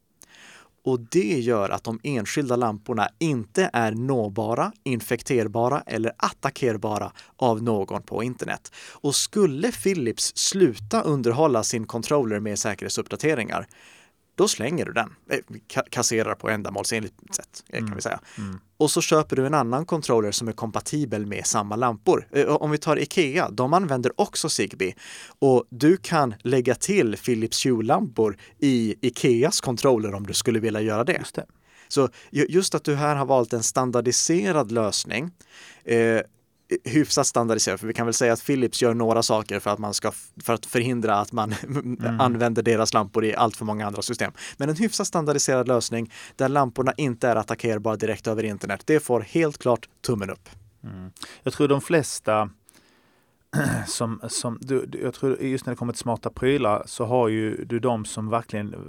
Och 0.85 0.99
det 0.99 1.39
gör 1.39 1.69
att 1.69 1.83
de 1.83 1.99
enskilda 2.03 2.55
lamporna 2.55 3.09
inte 3.19 3.69
är 3.73 3.91
nåbara, 3.91 4.71
infekterbara 4.83 5.83
eller 5.85 6.11
attackerbara 6.17 7.11
av 7.37 7.63
någon 7.63 8.03
på 8.03 8.23
internet. 8.23 8.71
Och 8.91 9.15
skulle 9.15 9.71
Philips 9.71 10.37
sluta 10.37 11.01
underhålla 11.01 11.63
sin 11.63 11.85
controller 11.87 12.39
med 12.39 12.59
säkerhetsuppdateringar, 12.59 13.67
då 14.35 14.47
slänger 14.47 14.85
du 14.85 14.93
den, 14.93 15.13
eh, 15.29 15.39
kasserar 15.89 16.35
på 16.35 16.49
ändamålsenligt 16.49 17.35
sätt 17.35 17.63
eh, 17.69 17.77
kan 17.77 17.83
mm. 17.83 17.95
vi 17.95 18.01
säga. 18.01 18.19
Mm. 18.37 18.59
Och 18.77 18.91
så 18.91 19.01
köper 19.01 19.35
du 19.35 19.45
en 19.45 19.53
annan 19.53 19.85
controller 19.85 20.31
som 20.31 20.47
är 20.47 20.51
kompatibel 20.51 21.25
med 21.25 21.45
samma 21.45 21.75
lampor. 21.75 22.27
Eh, 22.31 22.45
om 22.45 22.71
vi 22.71 22.77
tar 22.77 22.99
Ikea, 22.99 23.49
de 23.49 23.73
använder 23.73 24.21
också 24.21 24.49
Zigbee 24.49 24.95
och 25.39 25.65
du 25.69 25.97
kan 25.97 26.33
lägga 26.39 26.75
till 26.75 27.17
Philips 27.17 27.65
Hue-lampor 27.65 28.37
i 28.59 28.95
Ikeas 29.01 29.61
controller 29.61 30.13
om 30.13 30.27
du 30.27 30.33
skulle 30.33 30.59
vilja 30.59 30.81
göra 30.81 31.03
det. 31.03 31.17
Just 31.17 31.35
det. 31.35 31.45
Så 31.87 32.09
just 32.31 32.75
att 32.75 32.83
du 32.83 32.95
här 32.95 33.15
har 33.15 33.25
valt 33.25 33.53
en 33.53 33.63
standardiserad 33.63 34.71
lösning 34.71 35.31
eh, 35.83 36.21
hyfsat 36.83 37.27
standardiserat, 37.27 37.79
för 37.79 37.87
vi 37.87 37.93
kan 37.93 38.05
väl 38.05 38.13
säga 38.13 38.33
att 38.33 38.45
Philips 38.45 38.81
gör 38.81 38.93
några 38.93 39.23
saker 39.23 39.59
för 39.59 39.69
att 39.71 39.79
man 39.79 39.93
ska 39.93 40.11
för 40.43 40.53
att 40.53 40.65
förhindra 40.65 41.15
att 41.15 41.31
man 41.31 41.53
mm. 41.63 42.19
använder 42.19 42.63
deras 42.63 42.93
lampor 42.93 43.25
i 43.25 43.35
allt 43.35 43.57
för 43.57 43.65
många 43.65 43.87
andra 43.87 44.01
system. 44.01 44.31
Men 44.57 44.69
en 44.69 44.75
hyfsat 44.75 45.07
standardiserad 45.07 45.67
lösning 45.67 46.11
där 46.35 46.49
lamporna 46.49 46.93
inte 46.97 47.27
är 47.27 47.35
attackerbara 47.35 47.95
direkt 47.95 48.27
över 48.27 48.43
internet, 48.43 48.81
det 48.85 48.99
får 48.99 49.21
helt 49.21 49.57
klart 49.57 49.89
tummen 50.01 50.29
upp. 50.29 50.49
Mm. 50.83 51.11
Jag 51.43 51.53
tror 51.53 51.67
de 51.67 51.81
flesta 51.81 52.49
som, 53.87 54.21
som 54.27 54.57
du, 54.61 54.89
jag 55.03 55.13
tror 55.13 55.41
just 55.41 55.65
när 55.65 55.73
det 55.73 55.77
kommer 55.77 55.93
till 55.93 55.99
smarta 55.99 56.29
prylar 56.29 56.83
så 56.85 57.05
har 57.05 57.27
ju 57.27 57.65
du 57.65 57.79
de 57.79 58.05
som 58.05 58.29
verkligen 58.29 58.73
eh, 58.73 58.79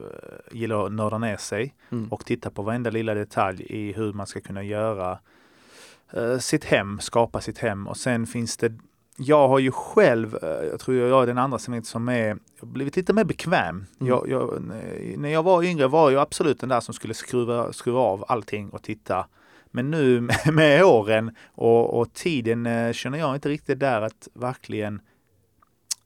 gillar 0.59 0.87
att 0.87 0.93
nörda 0.93 1.19
ner 1.19 1.37
sig 1.37 1.75
mm. 1.93 2.13
och 2.13 2.25
titta 2.25 2.51
på 2.51 2.63
varenda 2.63 2.91
lilla 2.91 3.15
detalj 3.15 3.67
i 3.69 3.93
hur 3.93 4.13
man 4.13 4.27
ska 4.27 4.41
kunna 4.41 4.63
göra 4.63 5.19
sitt 6.41 6.65
hem, 6.65 7.01
skapa 7.01 7.41
sitt 7.41 7.59
hem 7.59 7.87
och 7.87 7.97
sen 7.97 8.27
finns 8.27 8.57
det 8.57 8.73
jag 9.17 9.49
har 9.49 9.59
ju 9.59 9.71
själv, 9.71 10.39
eh, 10.43 10.69
jag 10.71 10.81
tror 10.81 10.97
jag 10.97 11.23
är 11.23 11.27
den 11.27 11.39
andra 11.39 11.59
som, 11.59 11.83
som 11.83 12.09
är, 12.09 12.39
blivit 12.61 12.97
lite 12.97 13.13
mer 13.13 13.25
bekväm. 13.25 13.87
Mm. 14.01 14.13
Jag, 14.13 14.29
jag, 14.29 14.63
när 15.17 15.29
jag 15.29 15.43
var 15.43 15.63
yngre 15.63 15.87
var 15.87 16.11
jag 16.11 16.23
absolut 16.23 16.61
den 16.61 16.69
där 16.69 16.81
som 16.81 16.95
skulle 16.95 17.15
skruva, 17.15 17.73
skruva 17.73 18.01
av 18.01 18.25
allting 18.29 18.71
och 18.71 18.83
titta. 18.83 19.27
Men 19.71 19.91
nu 19.91 20.21
med 20.53 20.85
åren 20.85 21.37
och, 21.55 22.01
och 22.01 22.13
tiden 22.13 22.67
eh, 22.67 22.93
känner 22.93 23.19
jag 23.19 23.35
inte 23.35 23.49
riktigt 23.49 23.81
där 23.81 24.03
att 24.03 24.29
verkligen 24.35 25.01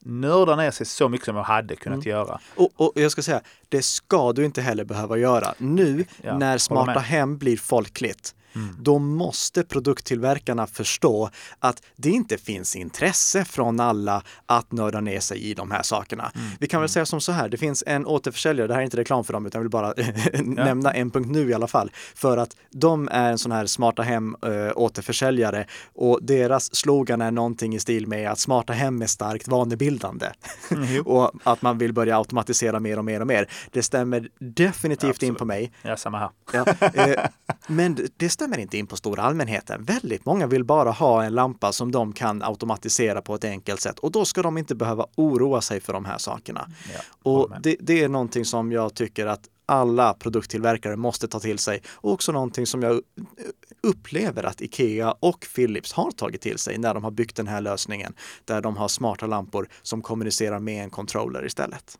nörda 0.03 0.57
ner 0.57 0.71
sig 0.71 0.87
så 0.87 1.09
mycket 1.09 1.25
som 1.25 1.37
jag 1.37 1.43
hade 1.43 1.77
kunnat 1.77 2.05
mm. 2.05 2.11
göra. 2.11 2.41
Och, 2.57 2.71
och, 2.77 2.93
jag 2.95 3.13
ska 3.13 3.23
säga, 3.23 3.41
det 3.69 3.83
ska 3.83 4.33
du 4.33 4.45
inte 4.45 4.63
heller 4.63 4.85
behöva 4.85 5.17
göra. 5.17 5.55
Nu 5.59 6.05
ja, 6.23 6.39
när 6.39 6.59
smarta 6.59 7.01
hem 7.01 7.39
blir 7.39 7.57
folkligt, 7.57 8.35
Mm. 8.55 8.77
Då 8.81 8.99
måste 8.99 9.65
produkttillverkarna 9.65 10.67
förstå 10.67 11.31
att 11.59 11.83
det 11.97 12.11
inte 12.11 12.39
finns 12.39 12.77
intresse 12.77 13.45
från 13.45 13.81
alla 13.81 14.23
att 14.47 14.73
nörda 14.73 15.01
ner 15.01 15.21
sig 15.21 15.39
i 15.39 15.55
de 15.55 15.71
här 15.71 15.83
sakerna. 15.83 16.33
Mm. 16.35 16.47
Vi 16.61 16.67
kan 16.67 16.81
väl 16.81 16.85
mm. 16.85 16.89
säga 16.89 17.07
som 17.07 17.21
så 17.21 17.33
här, 17.33 17.49
det 17.49 17.57
finns 17.57 17.85
en 17.87 18.07
återförsäljare, 18.07 18.67
det 18.67 18.75
här 18.75 18.81
är 18.81 18.85
inte 18.85 18.97
reklam 18.97 19.25
för 19.25 19.33
dem 19.33 19.47
utan 19.47 19.59
jag 19.59 19.63
vill 19.63 19.71
bara 19.71 19.95
nämna 20.65 20.93
en 20.93 21.11
punkt 21.11 21.31
nu 21.31 21.51
i 21.51 21.55
alla 21.55 21.67
fall, 21.67 21.91
för 22.15 22.37
att 22.37 22.57
de 22.71 23.09
är 23.13 23.31
en 23.31 23.39
sån 23.39 23.53
här 23.53 23.67
smarta 23.67 24.03
hem 24.03 24.37
äh, 24.43 24.51
återförsäljare 24.75 25.67
och 25.95 26.19
deras 26.23 26.75
slogan 26.75 27.21
är 27.21 27.31
någonting 27.31 27.75
i 27.75 27.81
stil 27.81 28.07
med 28.07 28.31
att 28.31 28.39
smarta 28.39 28.73
hem 28.73 29.03
är 29.03 29.07
starkt 29.07 29.49
vanebildande 29.49 30.27
mm. 30.71 31.03
och 31.07 31.31
att 31.45 31.63
man 31.63 31.79
vill 31.79 31.93
börja 31.93 32.17
automatisera 32.17 32.81
mer 32.81 32.99
och 32.99 33.05
mer 33.05 33.21
och 33.21 33.27
mer. 33.27 33.49
Det 33.71 33.83
stämmer 33.83 34.29
definitivt 34.39 35.23
ja, 35.23 35.29
in 35.29 35.35
på 35.35 35.45
mig. 35.45 35.73
Ja, 35.83 35.97
samma 35.97 36.19
här. 36.19 36.31
Ja, 36.53 36.67
eh, 36.95 37.27
men 37.67 38.09
det 38.17 38.29
stämmer 38.41 38.59
inte 38.59 38.79
in 38.79 38.87
på 38.87 38.97
stora 38.97 39.23
allmänheten. 39.23 39.85
Väldigt 39.85 40.25
många 40.25 40.47
vill 40.47 40.65
bara 40.65 40.91
ha 40.91 41.25
en 41.25 41.35
lampa 41.35 41.73
som 41.73 41.93
de 41.93 42.13
kan 42.13 42.43
automatisera 42.43 43.23
på 43.23 43.35
ett 43.35 43.45
enkelt 43.45 43.81
sätt 43.81 43.99
och 43.99 44.13
då 44.13 44.25
ska 44.25 44.43
de 44.43 44.59
inte 44.59 44.75
behöva 44.75 45.07
oroa 45.17 45.61
sig 45.61 45.81
för 45.81 45.93
de 45.93 46.05
här 46.05 46.19
sakerna. 46.19 46.69
Ja, 46.95 47.31
och 47.31 47.51
det, 47.63 47.77
det 47.81 48.03
är 48.03 48.09
någonting 48.09 48.45
som 48.45 48.73
jag 48.73 48.95
tycker 48.95 49.27
att 49.27 49.49
alla 49.67 50.15
produkttillverkare 50.15 50.97
måste 50.97 51.29
ta 51.29 51.41
till 51.41 51.59
sig 51.59 51.83
och 51.93 52.13
också 52.13 52.33
någonting 52.33 52.67
som 52.67 52.83
jag 52.83 53.01
upplever 53.83 54.45
att 54.45 54.61
Ikea 54.61 55.15
och 55.21 55.47
Philips 55.55 55.93
har 55.93 56.11
tagit 56.11 56.41
till 56.41 56.59
sig 56.59 56.79
när 56.79 56.95
de 56.95 57.05
har 57.05 57.11
byggt 57.11 57.37
den 57.37 57.49
här 57.49 57.61
lösningen 57.61 58.15
där 58.45 58.61
de 58.61 58.77
har 58.77 58.89
smarta 58.89 59.27
lampor 59.27 59.69
som 59.83 60.03
kommunicerar 60.03 60.59
med 60.59 60.85
en 60.85 60.91
controller 60.91 61.47
istället. 61.47 61.99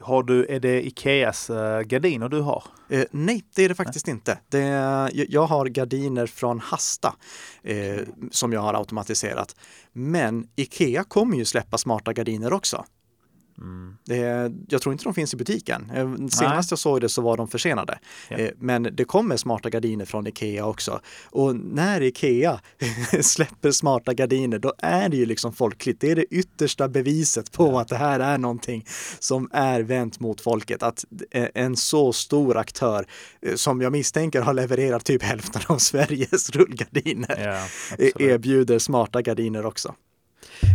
Har 0.00 0.22
du, 0.22 0.46
är 0.46 0.60
det 0.60 0.86
Ikeas 0.86 1.50
uh, 1.50 1.80
gardiner 1.80 2.28
du 2.28 2.40
har? 2.40 2.64
Eh, 2.88 3.04
nej, 3.10 3.44
det 3.54 3.64
är 3.64 3.68
det 3.68 3.74
faktiskt 3.74 4.06
nej. 4.06 4.14
inte. 4.14 4.38
Det, 4.48 4.58
jag 5.28 5.46
har 5.46 5.66
gardiner 5.66 6.26
från 6.26 6.60
Hasta 6.60 7.14
eh, 7.62 8.00
som 8.30 8.52
jag 8.52 8.60
har 8.60 8.74
automatiserat. 8.74 9.56
Men 9.92 10.48
Ikea 10.56 11.04
kommer 11.04 11.36
ju 11.36 11.44
släppa 11.44 11.78
smarta 11.78 12.12
gardiner 12.12 12.52
också. 12.52 12.84
Mm. 13.60 13.96
Det, 14.04 14.52
jag 14.68 14.82
tror 14.82 14.92
inte 14.92 15.04
de 15.04 15.14
finns 15.14 15.34
i 15.34 15.36
butiken. 15.36 15.90
Eh, 15.94 16.14
senast 16.16 16.40
Nej. 16.40 16.66
jag 16.70 16.78
såg 16.78 17.00
det 17.00 17.08
så 17.08 17.22
var 17.22 17.36
de 17.36 17.48
försenade. 17.48 17.98
Ja. 18.28 18.36
Eh, 18.36 18.50
men 18.58 18.88
det 18.92 19.04
kommer 19.04 19.36
smarta 19.36 19.70
gardiner 19.70 20.04
från 20.04 20.26
Ikea 20.26 20.66
också. 20.66 21.00
Och 21.24 21.56
när 21.56 22.00
Ikea 22.00 22.60
släpper 23.20 23.70
smarta 23.70 24.14
gardiner, 24.14 24.58
då 24.58 24.74
är 24.78 25.08
det 25.08 25.16
ju 25.16 25.26
liksom 25.26 25.52
folkligt. 25.52 26.00
Det 26.00 26.10
är 26.10 26.16
det 26.16 26.24
yttersta 26.24 26.88
beviset 26.88 27.52
på 27.52 27.66
ja. 27.66 27.80
att 27.80 27.88
det 27.88 27.96
här 27.96 28.20
är 28.20 28.38
någonting 28.38 28.86
som 29.18 29.48
är 29.52 29.80
vänt 29.80 30.20
mot 30.20 30.40
folket. 30.40 30.82
Att 30.82 31.04
en 31.54 31.76
så 31.76 32.12
stor 32.12 32.56
aktör 32.56 33.06
eh, 33.42 33.54
som 33.54 33.80
jag 33.80 33.92
misstänker 33.92 34.42
har 34.42 34.54
levererat 34.54 35.04
typ 35.04 35.22
hälften 35.22 35.62
av 35.66 35.78
Sveriges 35.90 36.50
rullgardiner 36.50 37.68
ja, 37.98 38.06
erbjuder 38.18 38.78
smarta 38.78 39.22
gardiner 39.22 39.66
också. 39.66 39.94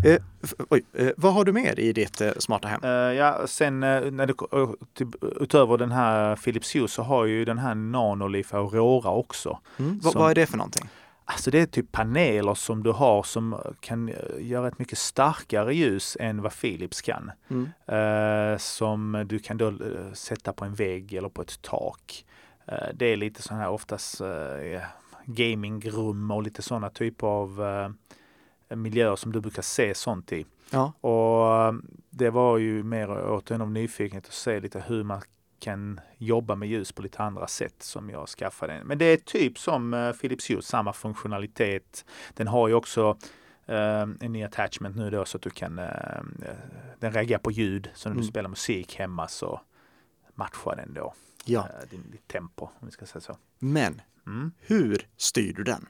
Eh, 0.05 0.21
oj, 0.69 0.85
eh, 0.93 1.11
vad 1.17 1.33
har 1.33 1.45
du 1.45 1.51
mer 1.51 1.79
i 1.79 1.93
ditt 1.93 2.21
eh, 2.21 2.31
smarta 2.37 2.67
hem? 2.67 2.83
Uh, 2.83 2.89
ja, 3.13 3.47
sen 3.47 3.83
uh, 3.83 4.11
när 4.11 4.27
det, 4.27 4.33
uh, 4.53 4.71
typ, 4.93 5.09
utöver 5.21 5.77
den 5.77 5.91
här 5.91 6.35
Philips 6.35 6.75
Hue 6.75 6.87
så 6.87 7.03
har 7.03 7.25
ju 7.25 7.45
den 7.45 7.57
här 7.57 7.75
Nanolif 7.75 8.53
Aurora 8.53 9.09
också. 9.09 9.59
Mm. 9.77 10.01
Som, 10.01 10.11
vad 10.15 10.31
är 10.31 10.35
det 10.35 10.45
för 10.45 10.57
någonting? 10.57 10.89
Alltså 11.25 11.51
det 11.51 11.59
är 11.59 11.65
typ 11.65 11.91
paneler 11.91 12.53
som 12.53 12.83
du 12.83 12.91
har 12.91 13.23
som 13.23 13.61
kan 13.79 14.11
göra 14.39 14.67
ett 14.67 14.79
mycket 14.79 14.97
starkare 14.97 15.75
ljus 15.75 16.17
än 16.19 16.41
vad 16.41 16.59
Philips 16.61 17.01
kan. 17.01 17.31
Mm. 17.47 18.59
Som 18.59 19.25
du 19.27 19.39
kan 19.39 19.57
då 19.57 19.73
sätta 20.13 20.53
på 20.53 20.65
en 20.65 20.73
vägg 20.73 21.13
eller 21.13 21.29
på 21.29 21.41
ett 21.41 21.61
tak. 21.61 22.25
Det 22.93 23.05
är 23.05 23.17
lite 23.17 23.41
sådana 23.41 23.63
här 23.63 23.71
oftast 23.71 24.21
gamingrum 25.25 26.31
och 26.31 26.43
lite 26.43 26.61
sådana 26.61 26.89
typer 26.89 27.27
av 27.27 27.61
miljöer 28.69 29.15
som 29.15 29.31
du 29.31 29.41
brukar 29.41 29.61
se 29.61 29.95
sånt 29.95 30.31
i. 30.31 30.45
Ja. 30.69 30.93
Och 31.01 31.69
um, 31.69 31.85
det 32.09 32.29
var 32.29 32.57
ju 32.57 32.83
mer 32.83 33.09
återigen 33.09 33.61
av 33.61 33.71
nyfikenhet 33.71 34.25
att 34.25 34.33
se 34.33 34.59
lite 34.59 34.83
hur 34.87 35.03
man 35.03 35.21
kan 35.59 35.99
jobba 36.17 36.55
med 36.55 36.69
ljus 36.69 36.91
på 36.91 37.01
lite 37.01 37.23
andra 37.23 37.47
sätt 37.47 37.75
som 37.79 38.09
jag 38.09 38.27
skaffade. 38.27 38.81
Men 38.83 38.97
det 38.97 39.05
är 39.05 39.17
typ 39.17 39.59
som 39.59 39.93
uh, 39.93 40.13
Philips 40.13 40.49
Hue, 40.49 40.61
samma 40.61 40.93
funktionalitet. 40.93 42.05
Den 42.33 42.47
har 42.47 42.67
ju 42.67 42.73
också 42.73 43.09
uh, 43.69 43.75
en 44.19 44.31
ny 44.31 44.43
attachment 44.43 44.95
nu 44.95 45.09
då 45.09 45.25
så 45.25 45.37
att 45.37 45.43
du 45.43 45.49
kan, 45.49 45.79
uh, 45.79 45.89
den 46.99 47.13
reagerar 47.13 47.39
på 47.39 47.51
ljud. 47.51 47.89
Så 47.93 48.09
när 48.09 48.13
mm. 48.13 48.21
du 48.21 48.27
spelar 48.27 48.49
musik 48.49 48.95
hemma 48.95 49.27
så 49.27 49.61
matchar 50.35 50.75
den 50.75 50.93
då 50.93 51.13
ja. 51.45 51.67
din, 51.89 52.11
ditt 52.11 52.27
tempo, 52.27 52.69
om 52.79 52.87
vi 52.87 52.91
ska 52.91 53.05
säga 53.05 53.21
så. 53.21 53.37
Men 53.59 54.01
mm. 54.27 54.51
hur 54.59 55.07
styr 55.17 55.53
du 55.53 55.63
den? 55.63 55.87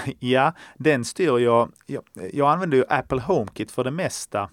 ja, 0.18 0.52
den 0.78 1.04
styr 1.04 1.38
jag. 1.38 1.72
Jag, 1.86 2.02
jag 2.32 2.52
använder 2.52 2.76
ju 2.76 2.84
Apple 2.88 3.20
HomeKit 3.20 3.70
för 3.70 3.84
det 3.84 3.90
mesta 3.90 4.50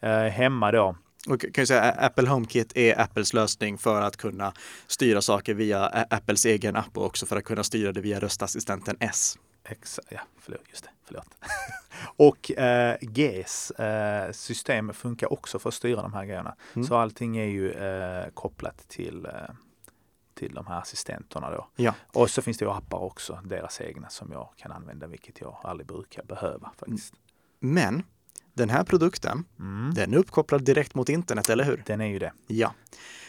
eh, 0.00 0.18
hemma 0.18 0.72
då. 0.72 0.96
Och 1.28 1.40
kan 1.40 1.50
jag 1.54 1.68
säga 1.68 1.92
Apple 1.92 2.28
HomeKit 2.28 2.72
är 2.76 3.00
Apples 3.00 3.32
lösning 3.32 3.78
för 3.78 4.02
att 4.02 4.16
kunna 4.16 4.52
styra 4.86 5.22
saker 5.22 5.54
via 5.54 5.86
Apples 6.10 6.44
egen 6.46 6.76
app 6.76 6.96
och 6.96 7.06
också 7.06 7.26
för 7.26 7.36
att 7.36 7.44
kunna 7.44 7.64
styra 7.64 7.92
det 7.92 8.00
via 8.00 8.20
röstassistenten 8.20 8.96
S. 9.00 9.38
Exa, 9.64 10.02
ja, 10.08 10.20
förlåt, 10.40 10.60
just 10.70 10.84
det, 10.84 10.90
förlåt. 11.04 11.26
och 12.16 12.50
eh, 12.58 12.96
GES 13.00 13.70
eh, 13.70 14.32
system 14.32 14.92
funkar 14.92 15.32
också 15.32 15.58
för 15.58 15.68
att 15.68 15.74
styra 15.74 16.02
de 16.02 16.12
här 16.12 16.24
grejerna. 16.24 16.54
Mm. 16.74 16.86
Så 16.86 16.96
allting 16.96 17.36
är 17.36 17.44
ju 17.44 17.72
eh, 17.72 18.28
kopplat 18.34 18.88
till, 18.88 19.26
eh, 19.26 19.54
till 20.46 20.54
de 20.54 20.66
här 20.66 20.78
assistenterna 20.80 21.50
då. 21.50 21.68
Ja. 21.76 21.94
Och 22.12 22.30
så 22.30 22.42
finns 22.42 22.58
det 22.58 22.64
ju 22.64 22.70
appar 22.70 22.98
också, 22.98 23.40
deras 23.44 23.80
egna 23.80 24.08
som 24.08 24.32
jag 24.32 24.48
kan 24.56 24.72
använda, 24.72 25.06
vilket 25.06 25.40
jag 25.40 25.56
aldrig 25.62 25.86
brukar 25.86 26.24
behöva 26.24 26.70
faktiskt. 26.78 27.14
Men 27.60 28.02
den 28.54 28.70
här 28.70 28.84
produkten, 28.84 29.44
Mm. 29.58 29.94
den 29.94 30.14
är 30.14 30.18
uppkopplad 30.18 30.64
direkt 30.64 30.94
mot 30.94 31.08
internet, 31.08 31.48
eller 31.50 31.64
hur? 31.64 31.82
Den 31.86 32.00
är 32.00 32.06
ju 32.06 32.18
det. 32.18 32.32
Ja. 32.46 32.74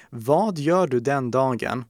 Vad 0.10 0.58
gör 0.58 0.88
du 0.88 1.00
den 1.00 1.32
dagen 1.32 1.86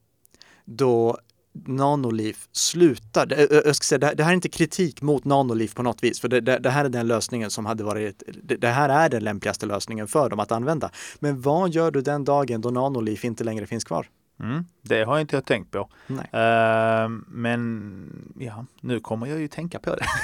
då 0.66 1.18
Nanoliv 1.66 2.38
slutar? 2.52 3.28
Jag 3.66 3.76
ska 3.76 3.84
säga, 3.84 4.14
det 4.16 4.24
här- 4.24 4.32
är 4.32 4.36
inte 4.36 4.50
kritik 4.50 5.02
mot 5.02 5.26
Nanoliv 5.26 5.74
på 5.76 5.84
något 5.84 6.04
vis, 6.04 6.20
för 6.20 6.28
det, 6.28 6.42
det, 6.42 6.60
det 6.60 6.70
här 6.70 6.86
är 6.86 6.90
den 6.90 7.08
lösningen 7.08 7.50
som 7.50 7.66
hade 7.66 7.84
varit, 7.84 8.24
det, 8.60 8.68
här 8.68 8.90
är 8.90 9.10
den 9.10 9.24
lämpligaste 9.24 9.66
lösningen 9.66 10.08
för 10.08 10.30
dem 10.30 10.40
att 10.40 10.52
använda. 10.52 10.90
Men 11.20 11.42
vad 11.42 11.70
gör 11.70 11.92
du 11.92 12.02
den 12.02 12.24
dagen 12.24 12.62
då 12.62 12.70
Nanoliv 12.70 13.26
inte 13.26 13.44
längre 13.44 13.66
finns 13.68 13.84
kvar? 13.84 14.08
Mm. 14.44 14.66
Det 14.82 15.04
har 15.04 15.20
inte 15.20 15.36
jag 15.36 15.46
tänkt 15.46 15.72
på. 15.72 15.90
Eh, 16.10 17.10
men 17.28 18.34
ja, 18.40 18.66
nu 18.82 19.00
kommer 19.00 19.28
jag 19.28 19.40
ju 19.40 19.48
tänka 19.48 19.80
på 19.80 19.96
det. 19.96 20.06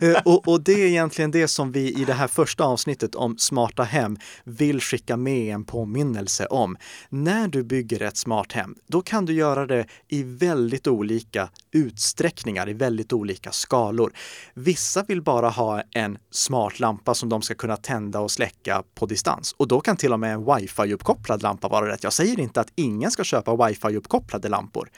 Eh, 0.00 0.22
och, 0.24 0.48
och 0.48 0.60
det 0.60 0.72
är 0.72 0.86
egentligen 0.86 1.30
det 1.30 1.48
som 1.48 1.72
vi 1.72 2.00
i 2.00 2.04
det 2.04 2.12
här 2.12 2.26
första 2.28 2.64
avsnittet 2.64 3.14
om 3.14 3.38
smarta 3.38 3.82
hem 3.82 4.16
vill 4.44 4.80
skicka 4.80 5.16
med 5.16 5.54
en 5.54 5.64
påminnelse 5.64 6.46
om. 6.46 6.76
När 7.08 7.48
du 7.48 7.62
bygger 7.62 8.02
ett 8.02 8.16
smart 8.16 8.52
hem, 8.52 8.74
då 8.86 9.02
kan 9.02 9.24
du 9.26 9.32
göra 9.32 9.66
det 9.66 9.86
i 10.08 10.22
väldigt 10.22 10.86
olika 10.86 11.48
utsträckningar, 11.72 12.68
i 12.68 12.72
väldigt 12.72 13.12
olika 13.12 13.52
skalor. 13.52 14.12
Vissa 14.54 15.02
vill 15.02 15.22
bara 15.22 15.48
ha 15.48 15.82
en 15.90 16.18
smart 16.30 16.80
lampa 16.80 17.14
som 17.14 17.28
de 17.28 17.42
ska 17.42 17.54
kunna 17.54 17.76
tända 17.76 18.20
och 18.20 18.30
släcka 18.30 18.82
på 18.94 19.06
distans. 19.06 19.54
Och 19.56 19.68
då 19.68 19.80
kan 19.80 19.96
till 19.96 20.12
och 20.12 20.20
med 20.20 20.34
en 20.34 20.44
wifi-uppkopplad 20.44 21.42
lampa 21.42 21.68
vara 21.68 21.88
rätt. 21.88 22.04
Jag 22.04 22.12
säger 22.12 22.40
inte 22.40 22.60
att 22.60 22.72
ingen 22.74 23.10
ska 23.10 23.24
köpa 23.24 23.33
wifi-uppkopplade 23.40 24.48
lampor. 24.48 24.90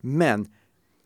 Men 0.00 0.46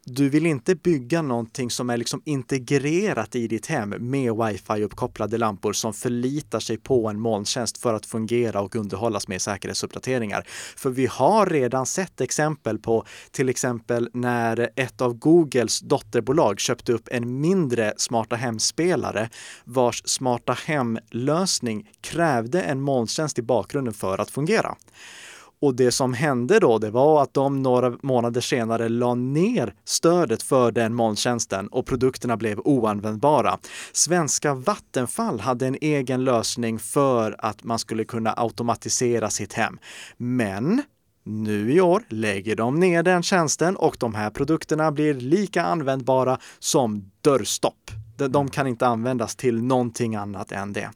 du 0.09 0.29
vill 0.29 0.47
inte 0.47 0.75
bygga 0.75 1.23
någonting 1.23 1.71
som 1.71 1.91
är 1.91 1.97
liksom 1.97 2.23
integrerat 2.25 3.37
i 3.37 3.49
ditt 3.49 3.67
hem 3.67 3.89
med 3.89 4.33
wifi-uppkopplade 4.33 5.39
lampor 5.39 5.73
som 5.73 5.93
förlitar 5.93 6.61
sig 6.61 6.79
på 6.79 7.09
en 7.09 7.21
molntjänst 7.21 7.79
för 7.79 7.95
att 7.95 8.07
fungera 8.07 8.61
och 8.61 8.77
underhållas 8.77 9.29
med 9.29 9.43
säkerhetsuppdateringar. 9.43 10.47
För 10.77 10.91
vi 10.91 11.07
har 11.07 11.47
redan 11.47 11.87
sett 11.87 12.21
exempel 12.21 12.79
på 12.79 13.05
till 13.31 13.49
exempel 13.49 14.11
när 14.13 14.71
ett 14.77 15.01
av 15.01 15.15
Googles 15.15 15.81
dotterbolag 15.81 16.61
köpte 16.61 16.93
upp 16.93 17.09
en 17.11 17.41
mindre 17.41 17.95
smarta 17.97 18.37
hemspelare 18.37 19.31
vars 19.65 20.03
smarta 20.05 20.53
hem-lösning 20.53 21.91
krävde 22.01 22.63
en 22.63 22.81
molntjänst 22.81 23.39
i 23.39 23.43
bakgrunden 23.43 23.95
för 23.95 24.19
att 24.21 24.31
fungera. 24.31 24.77
Och 25.61 25.75
det 25.75 25.93
som 25.93 26.15
hände 26.15 26.59
då, 26.59 26.79
det 26.79 26.91
var 26.91 27.23
att 27.23 27.35
de 27.35 27.63
några 27.63 27.93
månader 28.03 28.41
senare 28.41 28.89
la 28.89 29.15
ner 29.15 29.75
stödet 29.85 30.43
för 30.43 30.73
den 30.73 30.95
molntjänsten 30.95 31.69
och 31.69 31.87
produkterna 31.87 32.37
blev 32.37 32.59
oanvändbara. 32.61 33.59
Svenska 33.93 34.55
Vattenfall 34.55 35.41
hade 35.41 35.67
en 35.67 35.77
egen 35.81 36.25
lösning 36.25 36.79
för 36.79 37.37
att 37.39 37.65
man 37.65 37.79
skulle 37.79 38.05
kunna 38.05 38.33
automatisera 38.37 39.31
sitt 39.31 39.53
hem. 39.53 39.79
Men 40.17 40.83
nu 41.25 41.73
i 41.73 41.81
år 41.81 42.03
lägger 42.09 42.57
de 42.57 42.81
ner 42.81 43.03
den 43.03 43.23
tjänsten 43.23 43.77
och 43.77 43.97
de 44.01 44.15
här 44.15 44.31
produkterna 44.31 44.93
blir 44.93 45.15
lika 45.15 45.63
användbara 45.63 46.39
som 46.59 47.11
dörrstopp. 47.21 47.91
De- 48.17 48.29
De 48.29 48.51
kan 48.51 48.67
inte 48.67 48.87
användas 48.87 49.37
till 49.37 49.63
någonting 49.63 50.15
annat 50.17 50.53
än 50.53 50.73
det. 50.73 50.91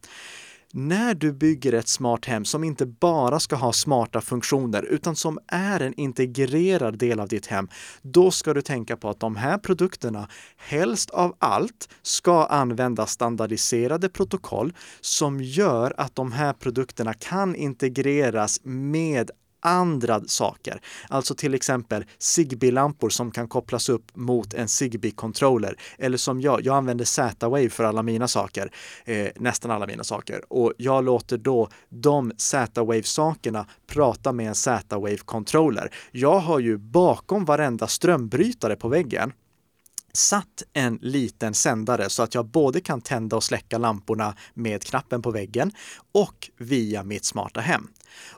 När 0.73 1.15
du 1.15 1.33
bygger 1.33 1.73
ett 1.73 1.89
smart 1.89 2.25
hem 2.25 2.45
som 2.45 2.65
inte 2.65 2.87
bara 2.87 3.41
ska 3.41 3.57
ha 3.57 3.73
smarta 3.73 4.21
funktioner 4.21 4.83
utan 4.83 5.17
som 5.17 5.39
är 5.47 5.81
en 5.81 5.95
integrerad 5.95 6.99
del 6.99 7.21
av 7.21 7.29
ditt 7.29 7.47
hem, 7.47 7.69
då 8.03 8.31
ska 8.31 8.55
du 8.55 8.63
tänka 8.63 8.97
på 8.97 9.09
att 9.09 9.21
de 9.21 9.37
här 9.37 9.59
produkterna 9.59 10.29
helst 10.57 11.11
av 11.11 11.37
allt 11.39 11.89
ska 12.03 12.47
använda 12.47 13.07
standardiserade 13.07 14.09
protokoll 14.09 14.73
som 15.01 15.41
gör 15.41 15.95
att 15.97 16.15
de 16.15 16.33
här 16.33 16.53
produkterna 16.53 17.15
kan 17.15 17.55
integreras 17.55 18.61
med 18.63 19.31
andra 19.61 20.21
saker. 20.27 20.81
Alltså 21.09 21.35
till 21.35 21.55
exempel 21.55 22.05
Zigbee-lampor 22.19 23.09
som 23.09 23.31
kan 23.31 23.49
kopplas 23.49 23.89
upp 23.89 24.17
mot 24.17 24.55
en 24.55 24.69
Zigbee-controller. 24.69 25.77
Eller 25.99 26.17
som 26.17 26.41
jag, 26.41 26.65
jag 26.65 26.77
använder 26.77 27.05
Z-Wave 27.05 27.69
för 27.69 27.85
alla 27.85 28.03
mina 28.03 28.29
saker, 28.29 28.73
eh, 29.05 29.29
nästan 29.37 29.71
alla 29.71 29.87
mina 29.87 30.05
saker. 30.05 30.53
Och 30.53 30.73
jag 30.77 31.05
låter 31.05 31.39
då 31.39 31.69
de 31.89 32.33
Z-Wave-sakerna 32.37 33.67
prata 33.87 34.33
med 34.33 34.49
en 34.49 34.55
Z-Wave-controller. 34.55 35.95
Jag 36.11 36.39
har 36.39 36.59
ju 36.59 36.79
bakom 36.79 37.45
varenda 37.45 37.87
strömbrytare 37.87 38.77
på 38.77 38.89
väggen 38.89 39.33
satt 40.13 40.63
en 40.73 40.99
liten 41.03 41.55
sändare 41.55 42.11
så 42.11 42.23
att 42.23 42.35
jag 42.35 42.47
både 42.47 42.81
kan 42.81 43.01
tända 43.01 43.37
och 43.37 43.45
släcka 43.45 43.79
lamporna 43.79 44.37
med 44.55 44.83
knappen 44.83 45.23
på 45.23 45.31
väggen 45.31 45.73
och 46.13 46.51
via 46.57 47.05
mitt 47.05 47.25
smarta 47.25 47.61
hem. 47.61 47.89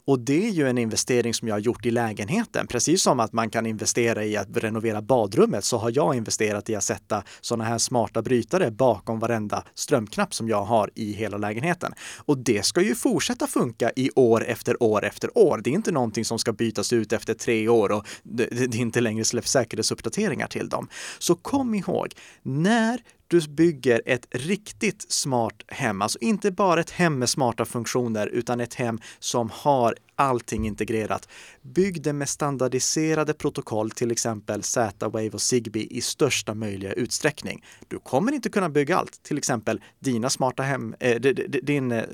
Och 0.04 0.20
det 0.20 0.46
är 0.48 0.50
ju 0.50 0.68
en 0.68 0.78
investering 0.78 1.34
som 1.34 1.48
jag 1.48 1.54
har 1.54 1.60
gjort 1.60 1.86
i 1.86 1.90
lägenheten. 1.90 2.66
Precis 2.66 3.02
som 3.02 3.20
att 3.20 3.32
man 3.32 3.50
kan 3.50 3.66
investera 3.66 4.24
i 4.24 4.36
att 4.36 4.56
renovera 4.56 5.02
badrummet 5.02 5.64
så 5.64 5.78
har 5.78 5.92
jag 5.94 6.14
investerat 6.14 6.70
i 6.70 6.74
att 6.74 6.84
sätta 6.84 7.22
sådana 7.40 7.64
här 7.64 7.78
smarta 7.78 8.22
brytare 8.22 8.70
bakom 8.70 9.18
varenda 9.18 9.64
strömknapp 9.74 10.34
som 10.34 10.48
jag 10.48 10.64
har 10.64 10.90
i 10.94 11.12
hela 11.12 11.36
lägenheten. 11.36 11.92
Och 12.18 12.38
det 12.38 12.64
ska 12.64 12.82
ju 12.82 12.94
fortsätta 12.94 13.46
funka 13.46 13.90
i 13.96 14.10
år 14.14 14.44
efter 14.44 14.82
år 14.82 15.04
efter 15.04 15.38
år. 15.38 15.60
Det 15.64 15.70
är 15.70 15.74
inte 15.74 15.92
någonting 15.92 16.24
som 16.24 16.38
ska 16.38 16.52
bytas 16.52 16.92
ut 16.92 17.12
efter 17.12 17.34
tre 17.34 17.68
år 17.68 17.92
och 17.92 18.06
det, 18.22 18.46
det 18.46 18.78
inte 18.78 19.00
längre 19.00 19.24
släpps 19.24 19.50
säkerhetsuppdateringar 19.50 20.46
till 20.46 20.68
dem. 20.68 20.88
Så 21.18 21.34
kom 21.34 21.74
ihåg, 21.74 22.14
när 22.42 23.00
du 23.32 23.48
bygger 23.48 24.02
ett 24.06 24.26
riktigt 24.30 25.12
smart 25.12 25.62
hem, 25.68 26.02
alltså 26.02 26.18
inte 26.20 26.50
bara 26.50 26.80
ett 26.80 26.90
hem 26.90 27.18
med 27.18 27.28
smarta 27.28 27.64
funktioner 27.64 28.26
utan 28.26 28.60
ett 28.60 28.74
hem 28.74 28.98
som 29.18 29.50
har 29.52 29.94
allting 30.16 30.66
integrerat. 30.66 31.28
Bygg 31.62 32.02
det 32.02 32.12
med 32.12 32.28
standardiserade 32.28 33.34
protokoll, 33.34 33.90
till 33.90 34.10
exempel 34.10 34.62
Z-Wave 34.62 35.30
och 35.30 35.42
Zigbee 35.42 35.86
i 35.90 36.00
största 36.00 36.54
möjliga 36.54 36.92
utsträckning. 36.92 37.64
Du 37.88 37.98
kommer 37.98 38.32
inte 38.32 38.50
kunna 38.50 38.68
bygga 38.68 38.96
allt, 38.96 39.22
till 39.22 39.38
exempel 39.38 39.80
dina 39.98 40.30
smarta 40.30 40.62
hem, 40.62 40.94
d- 41.00 41.32
din 41.62 41.92
eh, 41.92 42.04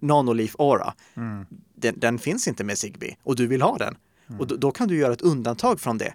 Nanolief 0.00 0.56
Aura. 0.58 0.94
Mm. 1.16 1.46
Den, 1.74 2.00
den 2.00 2.18
finns 2.18 2.48
inte 2.48 2.64
med 2.64 2.78
Zigbee 2.78 3.16
och 3.22 3.36
du 3.36 3.46
vill 3.46 3.62
ha 3.62 3.78
den. 3.78 3.96
Och 4.38 4.46
då, 4.46 4.56
då 4.56 4.70
kan 4.70 4.88
du 4.88 4.96
göra 4.96 5.12
ett 5.12 5.22
undantag 5.22 5.80
från 5.80 5.98
det. 5.98 6.14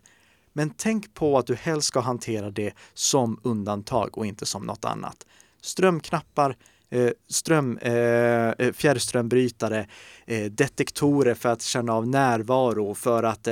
Men 0.53 0.69
tänk 0.69 1.13
på 1.13 1.37
att 1.37 1.47
du 1.47 1.55
helst 1.55 1.87
ska 1.87 1.99
hantera 1.99 2.51
det 2.51 2.73
som 2.93 3.39
undantag 3.43 4.17
och 4.17 4.25
inte 4.25 4.45
som 4.45 4.63
något 4.63 4.85
annat. 4.85 5.25
Strömknappar, 5.61 6.57
eh, 6.89 7.09
ström, 7.29 7.77
eh, 7.77 7.93
eh, 7.93 8.73
fjärrströmbrytare, 8.73 9.87
detektorer 10.49 11.33
för 11.33 11.49
att 11.49 11.61
känna 11.61 11.93
av 11.93 12.07
närvaro, 12.07 12.93
för 12.93 13.23
att 13.23 13.47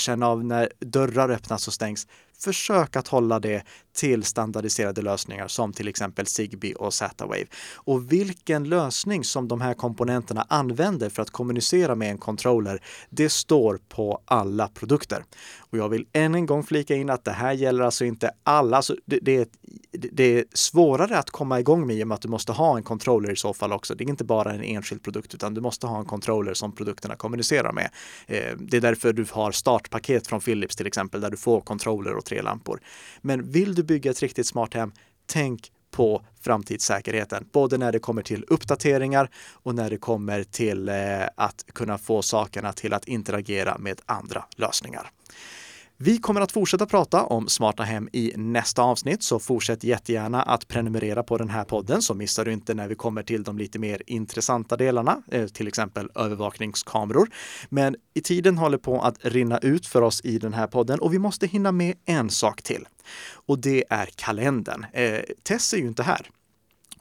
känna 0.00 0.28
av 0.28 0.44
när 0.44 0.72
dörrar 0.78 1.28
öppnas 1.30 1.68
och 1.68 1.74
stängs. 1.74 2.06
Försök 2.40 2.96
att 2.96 3.08
hålla 3.08 3.40
det 3.40 3.62
till 3.92 4.24
standardiserade 4.24 5.02
lösningar 5.02 5.48
som 5.48 5.72
till 5.72 5.88
exempel 5.88 6.26
Zigbee 6.26 6.74
och 6.74 6.94
Z-Wave. 6.94 7.46
Och 7.74 8.12
vilken 8.12 8.64
lösning 8.64 9.24
som 9.24 9.48
de 9.48 9.60
här 9.60 9.74
komponenterna 9.74 10.46
använder 10.48 11.08
för 11.10 11.22
att 11.22 11.30
kommunicera 11.30 11.94
med 11.94 12.10
en 12.10 12.18
controller, 12.18 12.82
det 13.10 13.28
står 13.28 13.80
på 13.88 14.22
alla 14.24 14.68
produkter. 14.68 15.24
Och 15.58 15.78
jag 15.78 15.88
vill 15.88 16.06
än 16.12 16.34
en 16.34 16.46
gång 16.46 16.64
flika 16.64 16.94
in 16.94 17.10
att 17.10 17.24
det 17.24 17.30
här 17.30 17.52
gäller 17.52 17.84
alltså 17.84 18.04
inte 18.04 18.30
alla. 18.42 18.76
Alltså 18.76 18.96
det, 19.06 19.18
det, 19.22 19.36
är, 19.36 19.46
det 19.92 20.38
är 20.38 20.44
svårare 20.52 21.18
att 21.18 21.30
komma 21.30 21.60
igång 21.60 21.86
med 21.86 21.96
i 21.96 22.02
och 22.04 22.08
med 22.08 22.14
att 22.14 22.22
du 22.22 22.28
måste 22.28 22.52
ha 22.52 22.76
en 22.76 22.82
controller 22.82 23.32
i 23.32 23.36
så 23.36 23.54
fall 23.54 23.72
också. 23.72 23.94
Det 23.94 24.04
är 24.04 24.08
inte 24.08 24.24
bara 24.24 24.52
en 24.52 24.62
enskild 24.62 25.02
produkt 25.02 25.34
utan 25.34 25.54
du 25.54 25.60
måste 25.60 25.86
ha 25.86 25.98
en 25.98 26.06
controller 26.06 26.54
som 26.54 26.74
produkterna 26.74 27.16
kommunicerar 27.16 27.72
med. 27.72 27.90
Eh, 28.26 28.56
det 28.58 28.76
är 28.76 28.80
därför 28.80 29.12
du 29.12 29.26
har 29.30 29.52
startpaket 29.52 30.26
från 30.26 30.40
Philips 30.40 30.76
till 30.76 30.86
exempel 30.86 31.20
där 31.20 31.30
du 31.30 31.36
får 31.36 31.60
controller 31.60 32.14
och 32.14 32.27
tre 32.28 32.42
lampor. 32.42 32.80
Men 33.20 33.50
vill 33.50 33.74
du 33.74 33.82
bygga 33.82 34.10
ett 34.10 34.22
riktigt 34.22 34.46
smart 34.46 34.74
hem, 34.74 34.92
tänk 35.26 35.72
på 35.90 36.24
framtidssäkerheten, 36.40 37.48
både 37.52 37.78
när 37.78 37.92
det 37.92 37.98
kommer 37.98 38.22
till 38.22 38.44
uppdateringar 38.48 39.30
och 39.52 39.74
när 39.74 39.90
det 39.90 39.96
kommer 39.96 40.44
till 40.44 40.88
eh, 40.88 40.94
att 41.36 41.64
kunna 41.72 41.98
få 41.98 42.22
sakerna 42.22 42.72
till 42.72 42.92
att 42.92 43.08
interagera 43.08 43.78
med 43.78 44.00
andra 44.06 44.44
lösningar. 44.56 45.10
Vi 46.00 46.18
kommer 46.18 46.40
att 46.40 46.52
fortsätta 46.52 46.86
prata 46.86 47.24
om 47.24 47.48
smarta 47.48 47.82
hem 47.82 48.08
i 48.12 48.32
nästa 48.36 48.82
avsnitt, 48.82 49.22
så 49.22 49.38
fortsätt 49.38 49.84
jättegärna 49.84 50.42
att 50.42 50.68
prenumerera 50.68 51.22
på 51.22 51.38
den 51.38 51.48
här 51.48 51.64
podden 51.64 52.02
så 52.02 52.14
missar 52.14 52.44
du 52.44 52.52
inte 52.52 52.74
när 52.74 52.88
vi 52.88 52.94
kommer 52.94 53.22
till 53.22 53.42
de 53.42 53.58
lite 53.58 53.78
mer 53.78 54.02
intressanta 54.06 54.76
delarna, 54.76 55.22
eh, 55.30 55.46
till 55.46 55.68
exempel 55.68 56.10
övervakningskameror. 56.14 57.28
Men 57.68 57.96
i 58.14 58.20
tiden 58.20 58.58
håller 58.58 58.78
på 58.78 59.00
att 59.00 59.24
rinna 59.24 59.58
ut 59.58 59.86
för 59.86 60.02
oss 60.02 60.20
i 60.24 60.38
den 60.38 60.54
här 60.54 60.66
podden 60.66 60.98
och 60.98 61.14
vi 61.14 61.18
måste 61.18 61.46
hinna 61.46 61.72
med 61.72 61.94
en 62.04 62.30
sak 62.30 62.62
till. 62.62 62.86
Och 63.46 63.58
det 63.58 63.84
är 63.90 64.08
kalendern. 64.16 64.86
Eh, 64.92 65.20
Tess 65.42 65.74
är 65.74 65.78
ju 65.78 65.86
inte 65.86 66.02
här. 66.02 66.30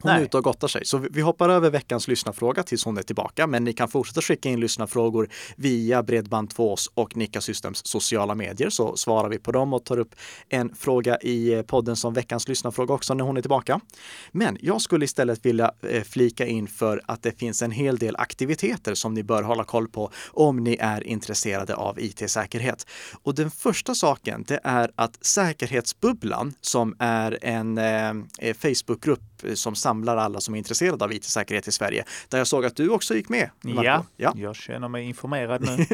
Hon 0.01 0.11
Nej. 0.11 0.21
är 0.21 0.25
ute 0.25 0.37
och 0.37 0.43
gottar 0.43 0.67
sig. 0.67 0.85
Så 0.85 0.97
vi 0.97 1.21
hoppar 1.21 1.49
över 1.49 1.69
veckans 1.69 2.07
lyssnarfråga 2.07 2.63
tills 2.63 2.85
hon 2.85 2.97
är 2.97 3.01
tillbaka. 3.01 3.47
Men 3.47 3.63
ni 3.63 3.73
kan 3.73 3.89
fortsätta 3.89 4.21
skicka 4.21 4.49
in 4.49 4.59
lyssnarfrågor 4.59 5.29
via 5.55 6.01
Bredband2s 6.01 6.89
och 6.93 7.17
Nika 7.17 7.41
Systems 7.41 7.85
sociala 7.85 8.35
medier 8.35 8.69
så 8.69 8.95
svarar 8.95 9.29
vi 9.29 9.39
på 9.39 9.51
dem 9.51 9.73
och 9.73 9.85
tar 9.85 9.99
upp 9.99 10.15
en 10.49 10.75
fråga 10.75 11.17
i 11.17 11.63
podden 11.67 11.95
som 11.95 12.13
veckans 12.13 12.47
lyssnarfråga 12.47 12.93
också 12.93 13.13
när 13.13 13.23
hon 13.23 13.37
är 13.37 13.41
tillbaka. 13.41 13.79
Men 14.31 14.57
jag 14.61 14.81
skulle 14.81 15.05
istället 15.05 15.45
vilja 15.45 15.71
eh, 15.89 16.03
flika 16.03 16.45
in 16.45 16.67
för 16.67 17.01
att 17.05 17.23
det 17.23 17.31
finns 17.39 17.61
en 17.61 17.71
hel 17.71 17.97
del 17.97 18.15
aktiviteter 18.15 18.93
som 18.93 19.13
ni 19.13 19.23
bör 19.23 19.43
hålla 19.43 19.63
koll 19.63 19.87
på 19.87 20.11
om 20.31 20.63
ni 20.63 20.77
är 20.79 21.07
intresserade 21.07 21.75
av 21.75 21.99
IT-säkerhet. 21.99 22.87
Och 23.23 23.35
den 23.35 23.51
första 23.51 23.95
saken, 23.95 24.43
det 24.47 24.59
är 24.63 24.91
att 24.95 25.25
Säkerhetsbubblan 25.25 26.53
som 26.61 26.95
är 26.99 27.39
en 27.41 27.77
eh, 27.77 28.53
Facebookgrupp 28.53 29.19
som 29.53 29.75
samlar 29.87 30.17
alla 30.17 30.41
som 30.41 30.53
är 30.53 30.57
intresserade 30.57 31.05
av 31.05 31.13
IT-säkerhet 31.13 31.67
i 31.67 31.71
Sverige. 31.71 32.03
Där 32.29 32.37
jag 32.37 32.47
såg 32.47 32.65
att 32.65 32.75
du 32.75 32.89
också 32.89 33.15
gick 33.15 33.29
med. 33.29 33.49
Ja, 33.61 34.05
ja, 34.17 34.33
jag 34.35 34.55
känner 34.55 34.87
mig 34.87 35.03
informerad 35.03 35.61
nu. 35.61 35.85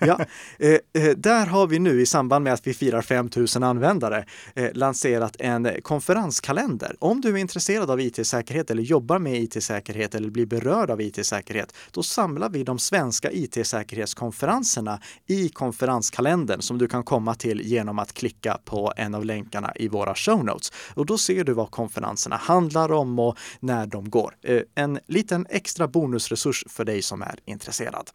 ja, 0.00 0.20
eh, 0.58 1.02
eh, 1.02 1.16
där 1.16 1.46
har 1.46 1.66
vi 1.66 1.78
nu 1.78 2.00
i 2.00 2.06
samband 2.06 2.44
med 2.44 2.52
att 2.52 2.66
vi 2.66 2.74
firar 2.74 3.02
5000 3.02 3.62
användare 3.62 4.24
eh, 4.54 4.70
lanserat 4.72 5.36
en 5.38 5.68
konferenskalender. 5.82 6.96
Om 6.98 7.20
du 7.20 7.28
är 7.28 7.36
intresserad 7.36 7.90
av 7.90 8.00
IT-säkerhet 8.00 8.70
eller 8.70 8.82
jobbar 8.82 9.18
med 9.18 9.42
IT-säkerhet 9.42 10.14
eller 10.14 10.30
blir 10.30 10.46
berörd 10.46 10.90
av 10.90 11.00
IT-säkerhet, 11.00 11.74
då 11.90 12.02
samlar 12.02 12.48
vi 12.48 12.64
de 12.64 12.78
svenska 12.78 13.32
IT-säkerhetskonferenserna 13.32 15.00
i 15.26 15.48
konferenskalendern 15.48 16.60
som 16.60 16.78
du 16.78 16.88
kan 16.88 17.04
komma 17.04 17.34
till 17.34 17.60
genom 17.60 17.98
att 17.98 18.12
klicka 18.12 18.58
på 18.64 18.92
en 18.96 19.14
av 19.14 19.24
länkarna 19.24 19.72
i 19.76 19.88
våra 19.88 20.14
show 20.14 20.44
notes. 20.44 20.72
Och 20.94 21.06
då 21.06 21.18
ser 21.18 21.44
du 21.44 21.52
vad 21.52 21.70
konferenserna 21.70 22.36
handlar 22.36 22.92
om 22.92 23.18
och 23.18 23.35
när 23.60 23.86
de 23.86 24.10
går. 24.10 24.34
Eh, 24.42 24.62
en 24.74 24.98
liten 25.06 25.46
extra 25.50 25.88
bonusresurs 25.88 26.64
för 26.68 26.84
dig 26.84 27.02
som 27.02 27.22
är 27.22 27.38
intresserad. 27.44 28.10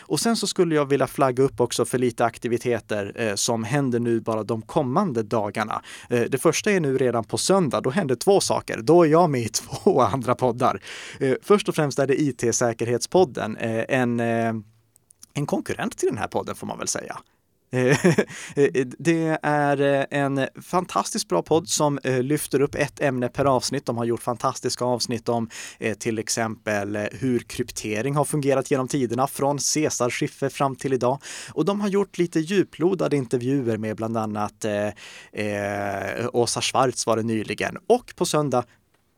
Och 0.00 0.20
sen 0.20 0.36
så 0.36 0.46
skulle 0.46 0.74
jag 0.74 0.86
vilja 0.86 1.06
flagga 1.06 1.42
upp 1.42 1.60
också 1.60 1.84
för 1.84 1.98
lite 1.98 2.24
aktiviteter 2.24 3.12
eh, 3.16 3.34
som 3.34 3.64
händer 3.64 4.00
nu 4.00 4.20
bara 4.20 4.42
de 4.42 4.62
kommande 4.62 5.22
dagarna. 5.22 5.82
Eh, 6.10 6.20
det 6.20 6.38
första 6.38 6.70
är 6.70 6.80
nu 6.80 6.98
redan 6.98 7.24
på 7.24 7.38
söndag. 7.38 7.80
Då 7.80 7.90
händer 7.90 8.14
två 8.14 8.40
saker. 8.40 8.80
Då 8.82 9.02
är 9.02 9.08
jag 9.08 9.30
med 9.30 9.40
i 9.40 9.48
två 9.84 10.00
andra 10.00 10.34
poddar. 10.34 10.82
Först 11.42 11.68
och 11.68 11.74
främst 11.74 11.98
är 11.98 12.06
det 12.06 12.20
IT-säkerhetspodden, 12.20 13.56
en 13.88 14.20
en 15.36 15.46
konkurrent 15.46 15.98
till 15.98 16.08
den 16.08 16.18
här 16.18 16.28
podden 16.28 16.54
får 16.54 16.66
man 16.66 16.78
väl 16.78 16.88
säga. 16.88 17.18
Eh, 17.70 18.06
eh, 18.56 18.86
det 18.98 19.38
är 19.42 19.80
eh, 19.80 20.20
en 20.20 20.48
fantastiskt 20.62 21.28
bra 21.28 21.42
podd 21.42 21.68
som 21.68 21.98
lyfter 22.04 22.60
upp 22.60 22.74
ett 22.74 23.00
ämne 23.00 23.28
per 23.28 23.44
avsnitt. 23.44 23.86
De 23.86 23.96
har 23.96 24.04
gjort 24.04 24.22
fantastiska 24.22 24.84
avsnitt 24.84 25.28
om 25.28 25.50
till 25.98 26.18
exempel 26.18 26.96
hur 27.12 27.38
kryptering 27.38 28.14
har 28.14 28.24
fungerat 28.24 28.70
genom 28.70 28.88
tiderna 28.88 29.26
från 29.26 29.58
Caesar 29.58 30.48
fram 30.48 30.76
till 30.76 30.92
idag. 30.92 31.18
Och 31.52 31.64
de 31.64 31.80
har 31.80 31.88
gjort 31.88 32.18
lite 32.18 32.40
djuplodade 32.40 33.16
intervjuer 33.16 33.76
med 33.76 33.96
bland 33.96 34.16
annat 34.16 34.64
eh, 34.64 36.26
Åsa 36.32 36.60
Schwarz 36.60 37.06
var 37.06 37.16
det 37.16 37.22
nyligen. 37.22 37.76
Och 37.86 38.12
på 38.16 38.24
söndag 38.24 38.64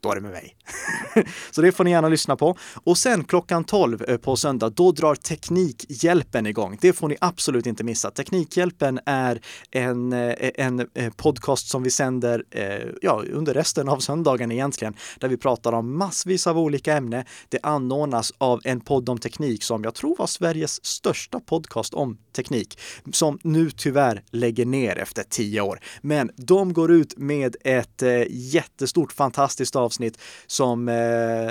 då 0.01 0.11
är 0.11 0.15
det 0.15 0.21
med 0.21 0.31
mig. 0.31 0.57
så 1.51 1.63
det 1.63 1.73
får 1.73 1.85
ni 1.85 1.91
gärna 1.91 2.09
lyssna 2.09 2.37
på. 2.37 2.57
Och 2.85 2.99
sen 2.99 3.25
klockan 3.25 3.65
12 3.65 4.05
eh, 4.09 4.17
på 4.17 4.37
söndag, 4.37 4.71
då 4.71 4.93
drar 4.93 5.15
Teknikhjälpen 5.15 6.47
igång. 6.47 6.79
Det 6.81 6.93
får 6.93 7.09
ni 7.09 7.17
absolut 7.21 7.67
inte 7.67 7.85
missa. 7.85 8.11
Teknikhjälpen 8.11 9.01
är 9.07 9.41
en, 9.71 10.13
eh, 10.13 10.51
en 10.55 10.89
eh, 10.95 11.13
podcast 11.17 11.69
som 11.69 11.83
vi 11.83 11.91
sänder 11.91 12.45
ja, 13.03 13.23
under 13.33 13.55
resten 13.55 13.89
av 13.89 13.99
söndagen 13.99 14.53
egentligen, 14.53 14.95
där 15.19 15.29
vi 15.29 15.37
pratar 15.37 15.73
om 15.73 15.99
massvis 15.99 16.47
av 16.47 16.59
olika 16.59 16.97
ämnen. 16.97 17.25
Det 17.49 17.59
anordnas 17.63 18.33
av 18.39 18.61
en 18.65 18.81
podd 18.81 19.09
om 19.09 19.19
teknik 19.19 19.63
som 19.63 19.85
jag 19.85 19.95
tror 19.95 20.17
var 20.17 20.27
Sveriges 20.27 20.85
största 20.85 21.41
podcast 21.41 21.95
om 21.95 22.19
teknik, 22.37 22.81
som 23.13 23.39
nu 23.43 23.71
tyvärr 23.71 24.23
lägger 24.31 24.67
ner 24.67 24.99
efter 24.99 25.23
tio 25.23 25.61
år. 25.61 25.81
Men 26.03 26.31
de 26.37 26.73
går 26.73 26.93
ut 26.93 27.19
med 27.19 27.57
ett 27.65 28.03
jättestort 28.29 29.13
fantastiskt 29.13 29.77
avsnitt 29.77 29.88
avsnitt 29.89 30.21
som, 30.47 30.89
eh, 30.89 30.95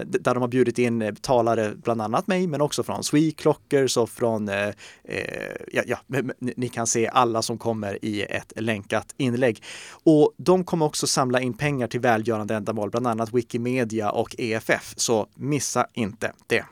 där 0.06 0.34
de 0.34 0.41
har 0.41 0.47
bjudit 0.47 0.80
in 0.80 1.02
eh, 1.02 1.13
talare, 1.13 1.73
bland 1.84 2.02
annat 2.02 2.28
mig, 2.28 2.47
men 2.47 2.62
också 2.62 2.84
från 2.84 3.04
Sweclockers 3.04 3.97
och 3.97 4.10
från, 4.10 4.50
eh, 4.50 4.67
eh 5.04 5.56
ja, 5.71 5.82
ja, 5.86 5.97
ni 6.39 6.69
kan 6.69 6.88
se 6.88 7.08
alla 7.08 7.41
som 7.41 7.58
kommer 7.58 8.06
i 8.06 8.21
ett 8.21 8.54
länkat 8.56 9.13
inlägg. 9.17 9.63
Och 10.04 10.34
de 10.38 10.63
kommer 10.63 10.86
också 10.86 11.08
samla 11.08 11.41
in 11.41 11.54
pengar 11.54 11.88
till 11.88 12.00
välgörande 12.00 12.56
ändamål, 12.56 12.89
bland 12.89 13.08
annat 13.08 13.34
Wikimedia 13.34 14.12
och 14.12 14.36
EFF, 14.38 14.93
så 14.97 15.28
missa 15.36 15.88
inte 15.93 16.32
det. 16.47 16.65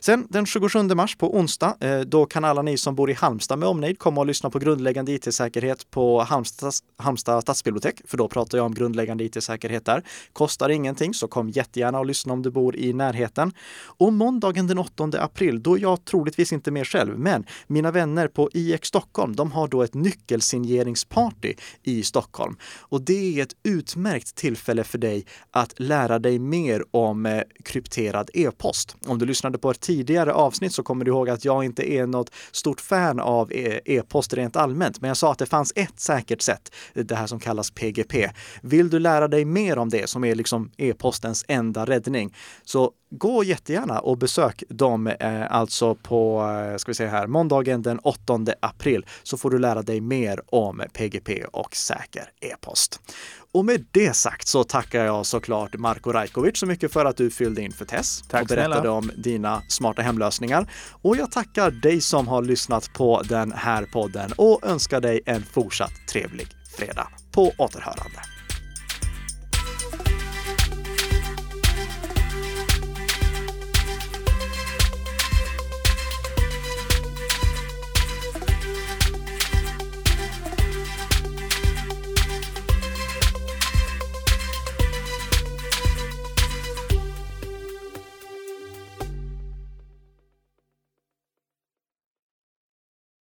Sen 0.00 0.26
den 0.30 0.46
27 0.46 0.82
mars 0.82 1.16
på 1.16 1.36
onsdag, 1.36 1.76
eh, 1.80 2.00
då 2.00 2.26
kan 2.26 2.44
alla 2.44 2.62
ni 2.62 2.76
som 2.78 2.94
bor 2.94 3.10
i 3.10 3.14
Halmstad 3.14 3.58
med 3.58 3.68
omnejd 3.68 3.98
komma 3.98 4.20
och 4.20 4.26
lyssna 4.26 4.50
på 4.50 4.58
grundläggande 4.58 5.12
IT-säkerhet 5.12 5.90
på 5.90 6.22
Halmstad, 6.22 6.72
Halmstad 6.96 7.42
stadsbibliotek, 7.42 8.00
för 8.04 8.16
då 8.16 8.28
pratar 8.28 8.58
jag 8.58 8.64
om 8.64 8.74
grundläggande 8.74 9.24
IT-säkerhet 9.24 9.84
där. 9.84 10.02
Kostar 10.32 10.68
ingenting, 10.68 11.14
så 11.14 11.28
kom 11.28 11.50
jättegärna 11.50 11.98
och 11.98 12.06
lyssna 12.06 12.32
om 12.32 12.42
du 12.42 12.50
bor 12.50 12.76
i 12.76 12.92
närheten. 12.92 13.52
Och 13.80 14.12
måndagen 14.12 14.66
den 14.66 14.78
8 14.78 15.10
april, 15.18 15.62
då 15.62 15.76
är 15.76 15.82
jag 15.82 16.04
troligtvis 16.04 16.52
inte 16.52 16.70
med 16.70 16.86
själv, 16.86 17.18
men 17.18 17.44
mina 17.66 17.90
vänner 17.90 18.28
på 18.28 18.50
IX 18.52 18.88
Stockholm, 18.88 19.36
de 19.36 19.52
har 19.52 19.68
då 19.68 19.82
ett 19.82 19.94
nyckelsigneringsparty 19.94 21.54
i 21.82 22.02
Stockholm. 22.02 22.56
Och 22.78 23.00
det 23.00 23.38
är 23.38 23.42
ett 23.42 23.54
utmärkt 23.62 24.34
tillfälle 24.34 24.84
för 24.84 24.98
dig 24.98 25.26
att 25.50 25.80
lära 25.80 26.18
dig 26.18 26.38
mer 26.38 26.84
om 26.90 27.26
eh, 27.26 27.42
krypterad 27.64 28.30
e-post. 28.34 28.96
Om 29.06 29.18
du 29.18 29.26
lyssnade 29.26 29.57
lyssnade 29.58 29.62
på 29.62 29.70
ett 29.70 29.80
tidigare 29.80 30.32
avsnitt 30.32 30.72
så 30.72 30.82
kommer 30.82 31.04
du 31.04 31.10
ihåg 31.10 31.28
att 31.28 31.44
jag 31.44 31.64
inte 31.64 31.82
är 31.82 32.06
något 32.06 32.30
stort 32.52 32.80
fan 32.80 33.20
av 33.20 33.52
e- 33.52 33.80
e-post 33.84 34.34
rent 34.34 34.56
allmänt. 34.56 35.00
Men 35.00 35.08
jag 35.08 35.16
sa 35.16 35.32
att 35.32 35.38
det 35.38 35.46
fanns 35.46 35.72
ett 35.76 36.00
säkert 36.00 36.42
sätt, 36.42 36.72
det 36.94 37.16
här 37.16 37.26
som 37.26 37.40
kallas 37.40 37.70
PGP. 37.70 38.30
Vill 38.62 38.90
du 38.90 38.98
lära 38.98 39.28
dig 39.28 39.44
mer 39.44 39.78
om 39.78 39.88
det 39.88 40.08
som 40.08 40.24
är 40.24 40.34
liksom 40.34 40.70
e-postens 40.78 41.44
enda 41.48 41.84
räddning, 41.84 42.34
så 42.64 42.92
gå 43.10 43.44
jättegärna 43.44 44.00
och 44.00 44.18
besök 44.18 44.64
dem 44.68 45.06
eh, 45.06 45.52
alltså 45.52 45.94
på, 45.94 46.42
eh, 46.42 46.76
ska 46.76 46.90
vi 46.90 46.94
se 46.94 47.06
här, 47.06 47.26
måndagen 47.26 47.82
den 47.82 47.98
8 47.98 48.40
april 48.60 49.06
så 49.22 49.36
får 49.36 49.50
du 49.50 49.58
lära 49.58 49.82
dig 49.82 50.00
mer 50.00 50.40
om 50.46 50.82
PGP 50.92 51.44
och 51.52 51.76
säker 51.76 52.30
e-post. 52.40 53.00
Och 53.54 53.64
med 53.64 53.86
det 53.90 54.16
sagt 54.16 54.48
så 54.48 54.64
tackar 54.64 55.04
jag 55.04 55.26
såklart 55.26 55.78
Marko 55.78 56.12
Rajkovic 56.12 56.58
så 56.58 56.66
mycket 56.66 56.92
för 56.92 57.04
att 57.04 57.16
du 57.16 57.30
fyllde 57.30 57.62
in 57.62 57.72
för 57.72 57.84
Tess 57.84 58.22
Tack 58.28 58.42
och 58.42 58.48
berättade 58.48 58.74
snälla. 58.74 58.92
om 58.92 59.10
dina 59.16 59.62
smarta 59.68 60.02
hemlösningar. 60.02 60.70
Och 61.02 61.16
jag 61.16 61.30
tackar 61.30 61.70
dig 61.70 62.00
som 62.00 62.28
har 62.28 62.42
lyssnat 62.42 62.92
på 62.92 63.22
den 63.28 63.52
här 63.52 63.84
podden 63.92 64.32
och 64.36 64.66
önskar 64.66 65.00
dig 65.00 65.20
en 65.26 65.42
fortsatt 65.42 65.92
trevlig 66.12 66.48
fredag. 66.76 67.08
På 67.32 67.52
återhörande. 67.58 68.37